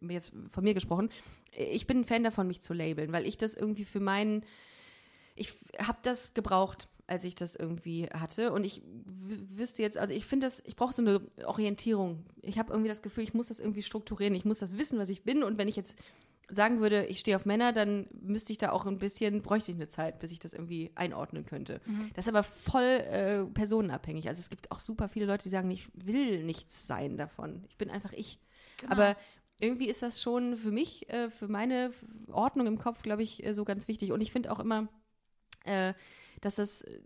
[0.00, 1.10] jetzt von mir gesprochen,
[1.52, 4.44] ich bin ein Fan davon, mich zu labeln, weil ich das irgendwie für meinen,
[5.34, 8.52] ich habe das gebraucht, als ich das irgendwie hatte.
[8.52, 12.24] Und ich wüsste jetzt, also ich finde das, ich brauche so eine Orientierung.
[12.42, 14.34] Ich habe irgendwie das Gefühl, ich muss das irgendwie strukturieren.
[14.34, 15.42] Ich muss das wissen, was ich bin.
[15.42, 15.96] Und wenn ich jetzt
[16.50, 19.76] sagen würde, ich stehe auf Männer, dann müsste ich da auch ein bisschen, bräuchte ich
[19.76, 21.80] eine Zeit, bis ich das irgendwie einordnen könnte.
[22.14, 24.28] Das ist aber voll äh, personenabhängig.
[24.28, 27.64] Also es gibt auch super viele Leute, die sagen, ich will nichts sein davon.
[27.68, 28.38] Ich bin einfach ich.
[28.88, 29.16] Aber
[29.60, 31.92] irgendwie ist das schon für mich, äh, für meine
[32.30, 34.12] Ordnung im Kopf, glaube ich, äh, so ganz wichtig.
[34.12, 34.88] Und ich finde auch immer,
[35.64, 35.94] äh,
[36.40, 37.00] dass das äh,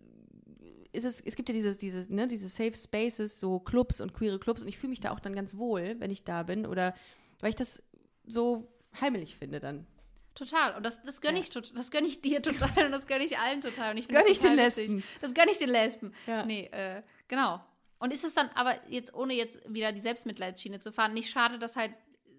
[0.93, 4.39] ist es, es gibt ja dieses, dieses, ne, diese Safe Spaces, so Clubs und queere
[4.39, 6.95] Clubs und ich fühle mich da auch dann ganz wohl, wenn ich da bin oder
[7.41, 7.83] weil ich das
[8.27, 8.63] so
[9.01, 9.87] heimelig finde dann.
[10.35, 10.75] Total.
[10.77, 11.45] Und das, das gönne Ja.
[11.45, 13.93] ich, das gönne ich dir total und das gönne ich allen total.
[13.93, 14.89] Und ich gönn finde ich den lustig.
[14.89, 15.05] Lesben.
[15.21, 16.15] Das gönne ich den Lesben.
[16.27, 16.45] Ja.
[16.47, 17.61] Nee, äh, genau.
[17.99, 21.59] Und ist es dann aber jetzt, ohne jetzt wieder die Selbstmitleidsschiene zu fahren, nicht schade,
[21.59, 21.93] dass halt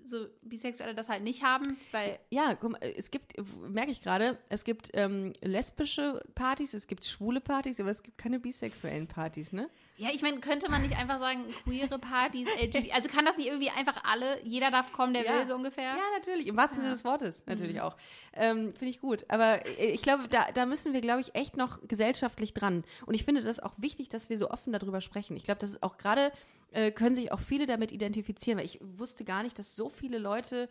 [0.06, 1.78] so Bisexuelle das halt nicht haben?
[1.92, 3.34] Weil, Ja, guck mal, es gibt,
[3.70, 8.18] merke ich gerade, es gibt ähm, lesbische Partys, es gibt schwule Partys, aber es gibt
[8.18, 9.70] keine bisexuellen Partys, ne?
[9.98, 13.48] Ja, ich meine, könnte man nicht einfach sagen, queere Partys, LGBT, also kann das nicht
[13.48, 15.34] irgendwie einfach alle, jeder darf kommen, der Ja.
[15.40, 15.84] will, so ungefähr?
[15.96, 16.48] Ja, natürlich.
[16.48, 17.96] Im wahrsten Sinne des Wortes natürlich auch.
[18.34, 19.26] Ähm, finde ich gut.
[19.30, 22.84] Aber äh, ich glaube, da, da müssen wir, glaube ich, echt noch gesellschaftlich dran.
[23.06, 25.38] Und ich finde das auch wichtig, dass wir so offen darüber sprechen.
[25.38, 26.32] Ich glaube, das ist auch gerade,
[26.72, 30.18] äh, können sich auch viele damit identifizieren, weil ich wusste gar nicht, dass so viele
[30.18, 30.70] Leute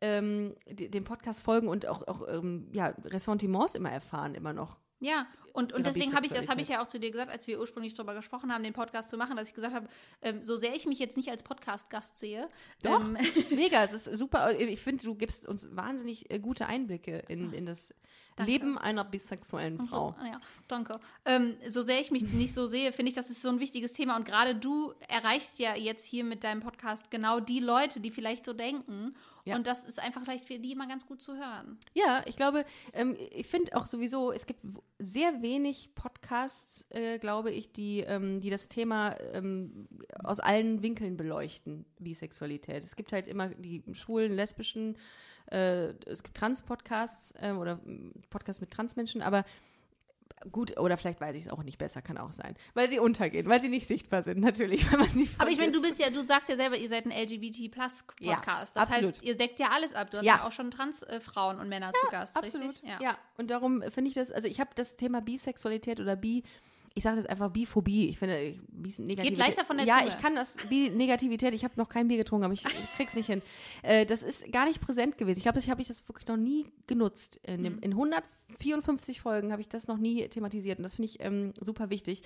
[0.00, 4.76] ähm, dem Podcast folgen und auch, auch ähm, ja, Ressentiments immer erfahren, immer noch.
[5.00, 7.46] Ja, und, und deswegen habe ich, das habe ich ja auch zu dir gesagt, als
[7.48, 9.88] wir ursprünglich darüber gesprochen haben, den Podcast zu machen, dass ich gesagt habe,
[10.22, 12.48] ähm, so sehr ich mich jetzt nicht als Podcast-Gast sehe,
[12.82, 13.16] Doch, ähm,
[13.50, 14.56] mega, es ist super.
[14.58, 17.92] Ich finde, du gibst uns wahnsinnig äh, gute Einblicke in, in das
[18.46, 20.14] Leben einer bisexuellen Frau.
[20.18, 21.00] So, ja, danke.
[21.24, 23.92] Ähm, so sehr ich mich nicht so sehe, finde ich, das ist so ein wichtiges
[23.92, 24.16] Thema.
[24.16, 28.44] Und gerade du erreichst ja jetzt hier mit deinem Podcast genau die Leute, die vielleicht
[28.44, 29.16] so denken.
[29.48, 29.56] Ja.
[29.56, 31.78] Und das ist einfach vielleicht für die immer ganz gut zu hören.
[31.94, 34.60] Ja, ich glaube, ähm, ich finde auch sowieso, es gibt
[34.98, 39.88] sehr wenig Podcasts, äh, glaube ich, die, ähm, die das Thema ähm,
[40.22, 42.84] aus allen Winkeln beleuchten, Bisexualität.
[42.84, 44.98] Es gibt halt immer die schwulen, lesbischen,
[45.50, 49.46] äh, es gibt Trans-Podcasts äh, oder mm, Podcasts mit Transmenschen, aber
[50.50, 52.54] gut, oder vielleicht weiß ich es auch nicht besser, kann auch sein.
[52.74, 55.72] Weil sie untergehen, weil sie nicht sichtbar sind, natürlich, wenn man sie Aber ich meine,
[55.72, 58.76] du bist ja, du sagst ja selber, ihr seid ein LGBT-Plus-Podcast.
[58.76, 59.14] Ja, das absolut.
[59.16, 60.10] heißt, ihr deckt ja alles ab.
[60.10, 60.36] Du hast Ja.
[60.38, 62.68] ja, auch schon Trans-Frauen und Männer zu Gast, Absolut.
[62.70, 62.90] richtig?
[63.00, 63.18] Ja.
[63.36, 66.42] Und darum finde ich das, also ich habe das Thema Bisexualität oder Bi,
[66.98, 68.08] ich sage jetzt einfach Biphobie.
[68.08, 69.38] Ich finde, Bi ist Negativität.
[69.38, 70.08] leichter von der Ja, Zunge.
[70.10, 73.14] ich kann das, Bi Negativität, ich habe noch kein Bier getrunken, aber ich, ich krieg's
[73.16, 73.40] nicht hin.
[73.82, 75.38] Äh, das ist gar nicht präsent gewesen.
[75.38, 77.40] Ich glaube, ich habe ich das wirklich noch nie genutzt.
[77.44, 77.64] In, Mhm.
[77.64, 81.52] dem, in 154 Folgen habe ich das noch nie thematisiert und das finde ich ähm,
[81.60, 82.22] super wichtig.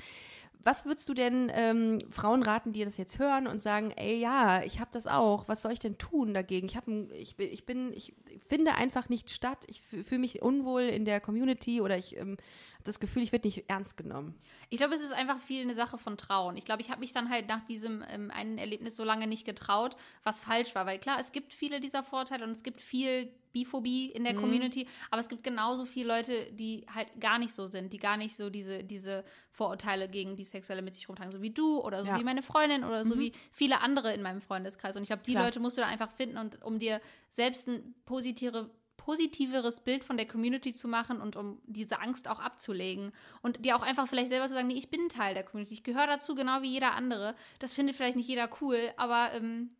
[0.64, 4.62] Was würdest du denn ähm, Frauen raten, die das jetzt hören und sagen, ey, ja,
[4.62, 6.66] ich habe das auch, was soll ich denn tun dagegen?
[6.66, 8.14] Ich, hab ich, ich bin, ich
[8.48, 12.36] finde einfach nicht statt, ich fühle mich unwohl in der Community oder ich ähm,
[12.82, 14.34] habe das Gefühl, ich werde nicht ernst genommen.
[14.70, 16.56] Ich glaube, es ist einfach viel eine Sache von Trauen.
[16.56, 19.44] Ich glaube, ich habe mich dann halt nach diesem ähm, einen Erlebnis so lange nicht
[19.44, 20.86] getraut, was falsch war.
[20.86, 24.26] Weil klar, es gibt viele dieser Vorteile und es gibt viel Biphobie in Mhm.
[24.26, 27.98] der Community, aber es gibt genauso viele Leute, die halt gar nicht so sind, die
[27.98, 32.02] gar nicht so diese, diese Vorurteile gegen Bisexuelle mit sich rumtragen, so wie du oder
[32.02, 32.18] so Ja.
[32.18, 34.96] wie meine Freundin oder so wie viele andere in meinem Freundeskreis.
[34.96, 35.44] Und ich glaube, die Klar.
[35.44, 37.00] Leute musst du dann einfach finden und um dir
[37.30, 42.38] selbst ein positive, positiveres Bild von der Community zu machen und um diese Angst auch
[42.38, 43.10] abzulegen.
[43.42, 45.82] Und dir auch einfach vielleicht selber zu sagen, nee, ich bin Teil der Community, ich
[45.82, 47.34] gehöre dazu, genau wie jeder andere.
[47.58, 49.70] Das findet vielleicht nicht jeder cool, aber ähm,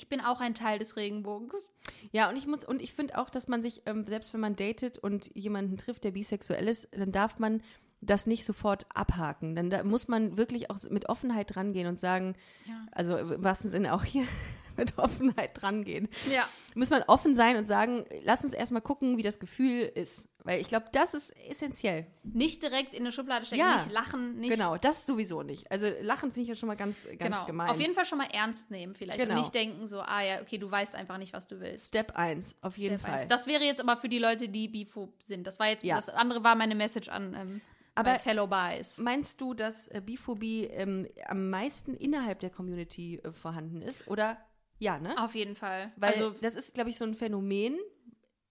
[0.00, 1.70] ich bin auch ein Teil des Regenbogens.
[2.10, 4.56] Ja, und ich muss, und ich finde auch, dass man sich, ähm, selbst wenn man
[4.56, 7.62] datet und jemanden trifft, der bisexuell ist, dann darf man
[8.00, 9.54] das nicht sofort abhaken.
[9.54, 12.34] Dann da muss man wirklich auch mit Offenheit rangehen und sagen,
[12.66, 12.86] Ja.
[12.92, 14.24] also im wahrsten Sinne auch hier
[14.78, 16.08] mit Offenheit drangehen.
[16.32, 16.48] Ja.
[16.74, 20.29] Muss man offen sein und sagen, lass uns erstmal gucken, wie das Gefühl ist.
[20.44, 22.06] Weil ich glaube, das ist essentiell.
[22.22, 23.74] Nicht direkt in eine Schublade stecken, Ja.
[23.76, 24.50] nicht lachen, nicht.
[24.50, 25.70] Genau, das sowieso nicht.
[25.70, 27.46] Also lachen finde ich ja schon mal ganz, ganz Genau.
[27.46, 27.68] gemein.
[27.70, 29.18] Auf jeden Fall schon mal ernst nehmen, vielleicht.
[29.18, 29.34] Genau.
[29.34, 31.88] Und nicht denken, so, ah ja, okay, du weißt einfach nicht, was du willst.
[31.88, 33.20] Step 1, auf jeden Step Fall.
[33.20, 33.28] eins.
[33.28, 35.46] Das wäre jetzt aber für die Leute, die biphob sind.
[35.46, 35.96] Das war jetzt, Ja.
[35.96, 37.60] das andere war meine Message an ähm,
[37.94, 38.96] Aber- Fellow Bies.
[38.98, 44.08] Meinst du, dass äh, Biphobie ähm, am meisten innerhalb der Community äh, vorhanden ist?
[44.08, 44.38] Oder
[44.78, 45.22] ja, ne?
[45.22, 45.92] Auf jeden Fall.
[45.96, 47.78] Weil also, das ist, glaube ich, so ein Phänomen.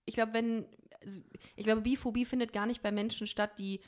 [0.06, 0.66] Ich glaube, wenn,
[1.04, 1.22] also,
[1.56, 3.80] ich glaube, Biphobie findet gar nicht bei Menschen statt, die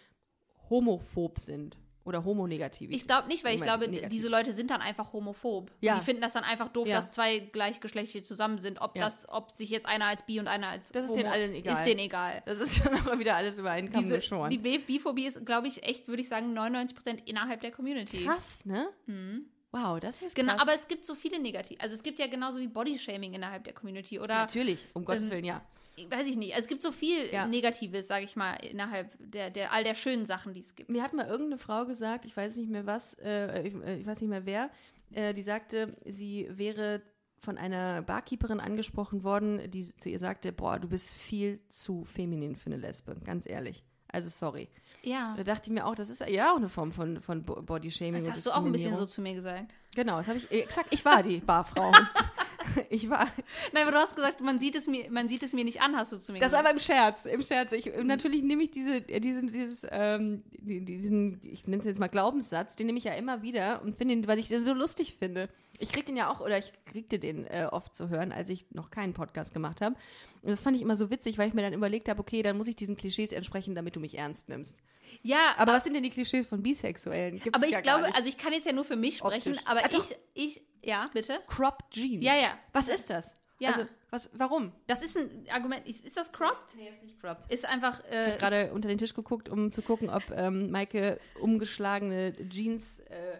[0.69, 2.89] homophob sind oder homonegativ.
[2.89, 4.09] ich glaube nicht, weil ich glaube, negativ.
[4.09, 5.71] diese Leute sind dann einfach homophob.
[5.81, 5.99] Ja.
[5.99, 6.95] Die finden das dann einfach doof, Ja.
[6.95, 8.81] dass zwei gleichgeschlechtliche zusammen sind.
[8.81, 9.03] Ob Ja.
[9.05, 11.53] das, ob sich jetzt einer als bi und einer als Das ist homo, denen allen
[11.53, 11.73] egal.
[11.73, 12.41] Ist denen egal.
[12.47, 14.49] Das ist dann aber wieder alles über einen Kamm geschoren.
[14.49, 18.25] die Bi- Biphobie ist, glaube ich, echt, würde ich sagen, 99% innerhalb der Community.
[18.25, 18.89] Krass, ne?
[19.71, 20.61] Wow, das ist Genau, krass.
[20.63, 21.77] aber es gibt so viele negativ.
[21.79, 25.31] Also es gibt ja genauso wie Bodyshaming innerhalb der Community oder Natürlich, um Gottes ähm,
[25.31, 25.61] Willen, ja.
[26.09, 26.53] Weiß ich nicht.
[26.53, 27.45] Also es gibt so viel Ja.
[27.45, 30.89] Negatives, sage ich mal, innerhalb der, der all der schönen Sachen, die es gibt.
[30.89, 34.05] Mir hat mal irgendeine Frau gesagt, ich weiß nicht mehr was, äh, ich, äh, ich
[34.07, 34.69] weiß nicht mehr wer,
[35.11, 37.01] äh, die sagte, sie wäre
[37.37, 42.55] von einer Barkeeperin angesprochen worden, die zu ihr sagte, boah, du bist viel zu feminin
[42.55, 43.83] für eine Lesbe, ganz ehrlich.
[44.13, 44.69] Also sorry.
[45.03, 45.33] Ja.
[45.37, 48.13] Da dachte ich mir auch, das ist ja auch eine Form von, von Bo- Bodyshaming.
[48.23, 49.73] Das hast du auch ein bisschen so zu mir gesagt.
[49.95, 51.91] Genau, das habe ich, exakt, ich war die Barfrau.
[52.89, 53.27] ich war,
[53.73, 55.95] Nein, aber du hast gesagt, man sieht es mir, man sieht es mir nicht an,
[55.95, 56.65] hast du zu mir Das gesagt.
[56.65, 57.71] aber im Scherz, im Scherz.
[57.73, 61.99] Ich, natürlich nehme ich diese, äh, diesen, dieses, ähm, die- diesen, ich nenne es jetzt
[61.99, 64.73] mal Glaubenssatz, den nehme ich ja immer wieder und finde ihn, weil ich den so
[64.73, 65.49] lustig finde.
[65.81, 68.65] Ich krieg den ja auch, oder ich kriegte den äh, oft zu hören, als ich
[68.71, 69.95] noch keinen Podcast gemacht habe.
[70.41, 72.57] Und das fand ich immer so witzig, weil ich mir dann überlegt habe, okay, dann
[72.57, 74.77] muss ich diesen Klischees entsprechen, damit du mich ernst nimmst.
[75.23, 77.39] ja, Aber was sind denn die Klischees von Bisexuellen?
[77.39, 79.67] Gibt's aber ich ja glaube, also ich kann jetzt ja nur für mich sprechen, Optisch.
[79.67, 80.09] aber Ah, doch.
[80.33, 81.39] ich, ich, ja, bitte.
[81.47, 82.23] Cropped Jeans.
[82.25, 82.57] Ja, ja.
[82.73, 83.35] Was ist das?
[83.59, 83.69] Ja.
[83.73, 84.71] Also, was, warum?
[84.87, 85.87] Das ist ein Argument.
[85.87, 86.75] Ist, ist das cropped?
[86.75, 87.51] Nee, ist nicht cropped.
[87.53, 88.03] Ist einfach.
[88.05, 92.33] Ich Äh, habe gerade unter den Tisch geguckt, um zu gucken, ob ähm, Maike umgeschlagene
[92.49, 92.99] Jeans.
[93.01, 93.37] Äh,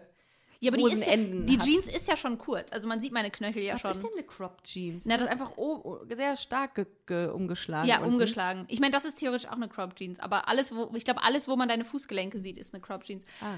[0.62, 1.58] ja, aber die, ist die.
[1.58, 2.72] Jeans ist ja schon kurz.
[2.72, 3.90] Also man sieht meine Knöchel ja was schon.
[3.90, 5.04] ist denn eine Cropped Jeans?
[5.04, 7.88] Na, das ist das- einfach o- o- sehr stark ge ge umgeschlagen.
[7.88, 8.12] Ja, unten.
[8.12, 8.64] umgeschlagen.
[8.68, 11.48] Ich meine, das ist theoretisch auch eine Crop Jeans, aber alles, wo, ich glaube, alles,
[11.48, 13.24] wo man deine Fußgelenke sieht, ist eine Crop Jeans.
[13.40, 13.56] Ah.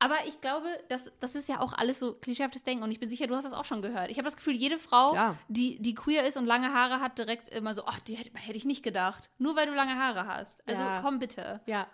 [0.00, 3.08] Aber ich glaube, das, das ist ja auch alles so klischeehaftes Denken und ich bin
[3.08, 4.10] sicher, du hast das auch schon gehört.
[4.10, 5.36] Ich habe das Gefühl, jede Frau, Ja.
[5.48, 8.56] die, die queer ist und lange Haare hat, direkt immer so, ach, die hätte, hätte
[8.56, 9.30] ich nicht gedacht.
[9.38, 10.66] Nur weil du lange Haare hast.
[10.68, 11.00] Also Ja.
[11.00, 11.60] komm bitte.
[11.66, 11.86] Ja.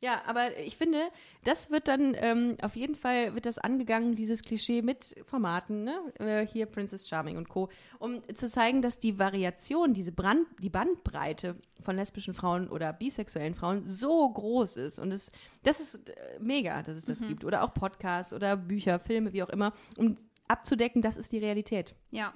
[0.00, 0.98] Ja, aber ich finde,
[1.44, 5.98] das wird dann ähm, auf jeden Fall wird das angegangen, dieses Klischee mit Formaten, ne?
[6.18, 7.68] Äh, hier Princess Charming und Co.,
[7.98, 13.54] um zu zeigen, dass die Variation, diese Brand, die Bandbreite von lesbischen Frauen oder bisexuellen
[13.54, 14.98] Frauen so groß ist.
[14.98, 15.30] Und es,
[15.62, 17.28] das ist äh, mega, dass es das Mhm.
[17.28, 17.44] gibt.
[17.44, 20.16] Oder auch Podcasts oder Bücher, Filme, wie auch immer, um
[20.48, 21.94] abzudecken, das ist die Realität.
[22.10, 22.32] Ja.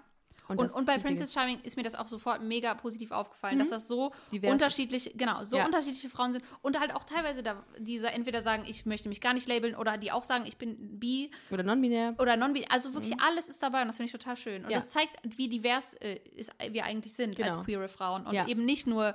[0.51, 0.99] Und Und, und bei.
[0.99, 5.13] Princess Charming ist mir das auch sofort mega positiv aufgefallen, dass das so Divers unterschiedlich,
[5.17, 5.65] genau, so Ja.
[5.67, 9.33] unterschiedliche Frauen sind und halt auch teilweise da, die entweder sagen, ich möchte mich gar
[9.33, 12.15] nicht labeln oder die auch sagen, ich bin bi Oder non-binär.
[12.19, 14.57] oder non bi Also wirklich alles ist dabei und das finde ich total schön.
[14.63, 14.71] Und Mhm.
[14.73, 14.79] Ja.
[14.79, 17.49] das zeigt, wie divers äh, ist, wir eigentlich sind Genau.
[17.57, 18.47] als queere Frauen und Ja.
[18.49, 19.15] eben nicht nur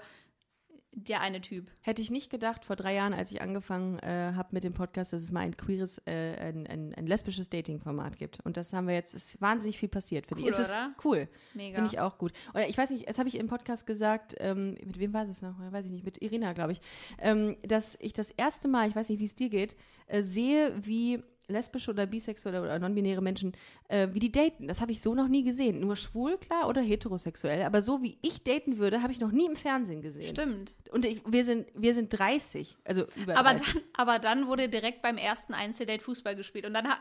[0.95, 1.67] der eine Typ.
[1.81, 5.11] Hätte ich nicht gedacht, vor drei Jahren, als ich angefangen äh, habe mit dem Podcast,
[5.11, 8.39] dass es mal ein queeres, äh, ein, ein, ein lesbisches Dating-Format gibt.
[8.45, 10.49] Und das haben wir jetzt, es ist wahnsinnig viel passiert, finde Cool.
[10.49, 10.95] Es ist oder?
[11.03, 11.27] cool.
[11.53, 11.75] Mega.
[11.75, 12.31] Finde ich auch gut.
[12.53, 15.41] Oder ich weiß nicht, das habe ich im Podcast gesagt, ähm, mit wem war das
[15.41, 15.55] noch?
[15.71, 16.81] Weiß ich nicht, mit Irina, glaube ich,
[17.19, 19.75] ähm, dass ich das erste Mal, ich weiß nicht, wie es dir geht,
[20.07, 23.53] äh, sehe, wie lesbische oder bisexuelle oder non-binäre Menschen,
[23.87, 24.67] äh, wie die daten.
[24.67, 25.79] Das habe ich so noch nie gesehen.
[25.79, 27.63] Nur schwul, klar, oder heterosexuell.
[27.63, 30.29] Aber so wie ich daten würde, habe ich noch nie im Fernsehen gesehen.
[30.29, 30.75] Stimmt.
[30.91, 33.73] Und ich, wir, sind, wir sind 30, also über Aber 30.
[33.73, 36.65] dann, aber dann wurde direkt beim ersten Einzeldate Fußball gespielt.
[36.65, 36.87] Und dann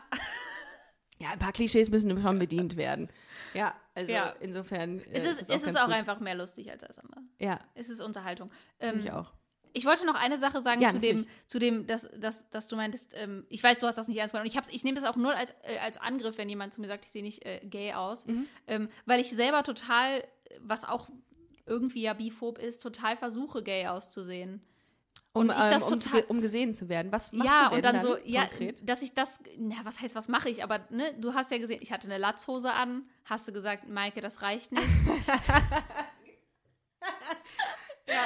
[1.17, 3.09] Ja, ein paar Klischees müssen schon bedient werden.
[3.53, 4.33] Ja, also Ja.
[4.41, 4.99] insofern.
[4.99, 7.21] äh, es ist, das es ist ganz auch einfach mehr lustig als das andere.
[7.39, 8.51] Ja, Es ist Unterhaltung.
[8.81, 9.31] Ähm, ich auch.
[9.75, 12.77] Ich wollte noch eine Sache sagen Ja, zu dem, zu dem, dass, dass, dass du
[12.77, 14.45] meintest, ähm, ich weiß, du hast das nicht ernst gemeint.
[14.45, 16.79] Und ich, hab's- ich nehme das auch nur als, äh, als Angriff, wenn jemand zu
[16.79, 18.25] mir sagt, ich sehe nicht äh, gay aus.
[18.25, 18.47] Mhm.
[18.67, 20.23] Ähm, weil ich selber total,
[20.61, 21.09] was auch
[21.65, 24.61] irgendwie ja biphob ist, total versuche, gay auszusehen.
[25.33, 27.11] Um, und ich das ähm, um, total- um gesehen zu werden.
[27.11, 28.77] Was machst ja, du denn und dann, so, ja, konkret?
[28.87, 30.63] dass ich das, na, was heißt, was mache ich?
[30.63, 34.21] Aber ne, du hast ja gesehen, ich hatte eine Latzhose an, hast du gesagt, Maike,
[34.21, 34.85] das reicht nicht.
[38.07, 38.23] ja.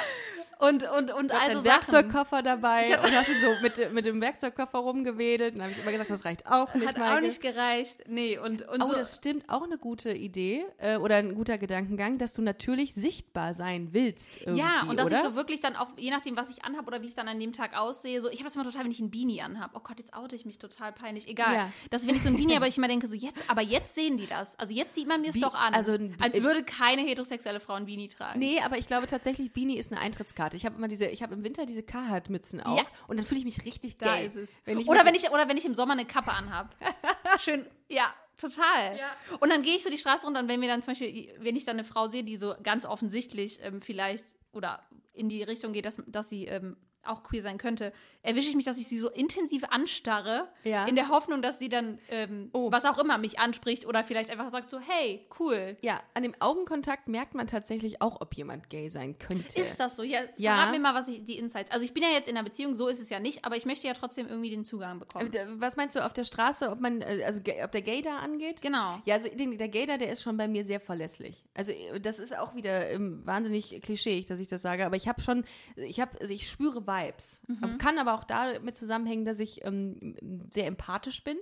[0.60, 1.64] Und, und, und also einen Sachen.
[1.64, 5.54] Werkzeugkoffer dabei und hast ihn so mit, mit dem Werkzeugkoffer rumgewedelt.
[5.54, 7.16] Und dann habe ich immer gesagt, das reicht auch nicht, Hat Maike.
[7.16, 7.96] auch nicht gereicht.
[8.08, 8.94] Nee, und, und Oh, so.
[8.94, 13.54] das stimmt, auch eine gute Idee äh, oder ein guter Gedankengang, dass du natürlich sichtbar
[13.54, 14.38] sein willst.
[14.46, 15.16] Ja, und dass oder?
[15.16, 17.40] ich so wirklich dann auch, je nachdem, was ich anhabe oder wie ich dann an
[17.40, 19.72] dem Tag aussehe, so, ich habe das immer total, wenn ich ein Beanie anhabe.
[19.76, 21.26] Oh Gott, jetzt oute ich mich total peinlich.
[21.26, 21.54] Egal.
[21.54, 21.72] Ja.
[21.90, 23.94] Das ist, wenn ich so ein Beanie, aber ich immer denke, so jetzt, aber jetzt
[23.94, 24.58] sehen die das.
[24.58, 25.72] Also jetzt sieht man mir es doch an.
[25.72, 28.38] also als würde keine heterosexuelle Frau ein Beanie tragen.
[28.38, 30.49] Nee, aber ich glaube tatsächlich, Beanie ist eine Eintrittskarte.
[30.54, 32.84] Ich habe immer diese, ich habe im Winter diese Carhartt-Mützen auf Ja.
[33.08, 34.34] und dann fühle ich mich richtig Da es.
[34.64, 36.74] Wenn ich oder, wenn ich, oder wenn ich im Sommer eine Kappe anhab.
[37.40, 38.98] Schön, ja, total.
[39.40, 41.56] Und dann gehe ich so die Straße runter und wenn mir dann zum Beispiel, wenn
[41.56, 44.82] ich dann eine Frau sehe, die so ganz offensichtlich ähm, vielleicht oder
[45.12, 47.92] in die Richtung geht, dass, dass sie ähm, auch queer sein könnte,
[48.22, 50.84] erwische ich mich, dass ich sie so intensiv anstarre, Ja.
[50.86, 52.70] in der Hoffnung, dass sie dann, ähm, Oh.
[52.70, 55.76] was auch immer, mich anspricht oder vielleicht einfach sagt so, hey, cool.
[55.80, 59.58] Ja, an dem Augenkontakt merkt man tatsächlich auch, ob jemand gay sein könnte.
[59.58, 60.02] Ist das so?
[60.02, 60.54] Ja, Ja.
[60.56, 61.70] verrat mir mal, was ich, die Insights.
[61.70, 63.64] Also ich bin ja jetzt in einer Beziehung, so ist es ja nicht, aber ich
[63.64, 65.30] möchte ja trotzdem irgendwie den Zugang bekommen.
[65.58, 68.60] Was meinst du auf der Straße, ob man, äh, also ob der Gay da angeht?
[68.60, 69.00] Genau.
[69.06, 71.42] Ja, also den, der Gay da, der ist schon bei mir sehr verlässlich.
[71.54, 75.08] Also äh, das ist auch wieder ähm, wahnsinnig klischeeig, dass ich das sage, aber ich
[75.08, 75.44] habe schon,
[75.76, 77.42] ich habe, also ich spüre Vibes.
[77.46, 77.78] Mhm.
[77.78, 80.16] Kann aber auch damit zusammenhängen, dass ich ähm,
[80.52, 81.36] sehr empathisch bin.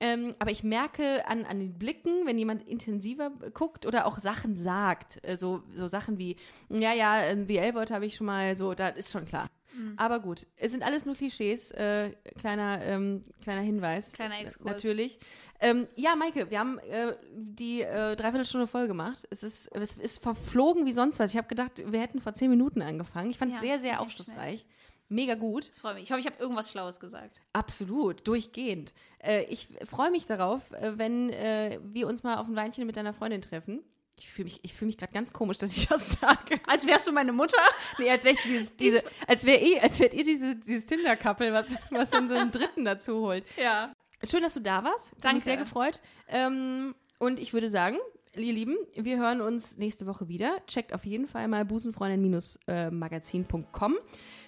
[0.00, 4.56] Ähm, aber ich merke an, an den Blicken, wenn jemand intensiver guckt oder auch Sachen
[4.56, 6.36] sagt, äh, so, so Sachen wie,
[6.68, 9.48] ja, ja, ein BL-Wort habe ich schon mal, so, da ist schon klar.
[9.78, 9.94] Mhm.
[9.96, 11.70] Aber gut, es sind alles nur Klischees.
[11.70, 14.12] Äh, kleiner, ähm, kleiner Hinweis.
[14.12, 14.66] Kleiner Exkurs.
[14.66, 15.18] Natürlich.
[15.60, 19.26] Ähm, ja, Maike, wir haben äh, die äh, Dreiviertelstunde voll gemacht.
[19.30, 21.30] Es ist, es ist verflogen wie sonst was.
[21.30, 23.30] Ich habe gedacht, wir hätten vor zehn Minuten angefangen.
[23.30, 24.66] Ich fand es Ja, sehr, sehr aufschlussreich.
[25.08, 25.70] Mega gut.
[25.72, 26.04] Ich freue mich.
[26.04, 27.40] Ich hoffe, ich habe irgendwas Schlaues gesagt.
[27.54, 28.92] Absolut, durchgehend.
[29.18, 32.96] Äh, ich freue mich darauf, äh, wenn äh, wir uns mal auf ein Weinchen mit
[32.96, 33.82] deiner Freundin treffen.
[34.18, 36.60] Ich fühle mich, ich mich gerade ganz komisch, dass ich das sage.
[36.66, 37.58] Als wärst du meine Mutter?
[37.98, 41.52] Nee, als wäre ich dieses, diese, als wäre eh, als wärt ihr diese, dieses Tinder-Couple,
[41.52, 43.44] was, was dann so einen Dritten dazu holt.
[43.56, 43.90] Ja.
[44.28, 45.12] Schön, dass du da warst.
[45.12, 45.36] Hat Danke.
[45.36, 46.02] mich sehr gefreut.
[46.26, 47.98] Ähm, und ich würde sagen,
[48.36, 50.56] ihr Lieben, wir hören uns nächste Woche wieder.
[50.66, 53.96] Checkt auf jeden Fall mal busenfreundin-magazin.com.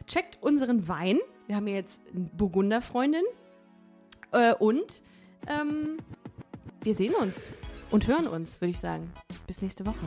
[0.07, 1.19] Checkt unseren Wein.
[1.47, 3.25] Wir haben ja jetzt eine Burgunderfreundin.
[4.33, 5.03] Äh, und
[5.47, 5.99] ähm,
[6.83, 7.49] wir sehen uns
[7.91, 9.13] und hören uns, würde ich sagen.
[9.47, 10.07] Bis nächste Woche.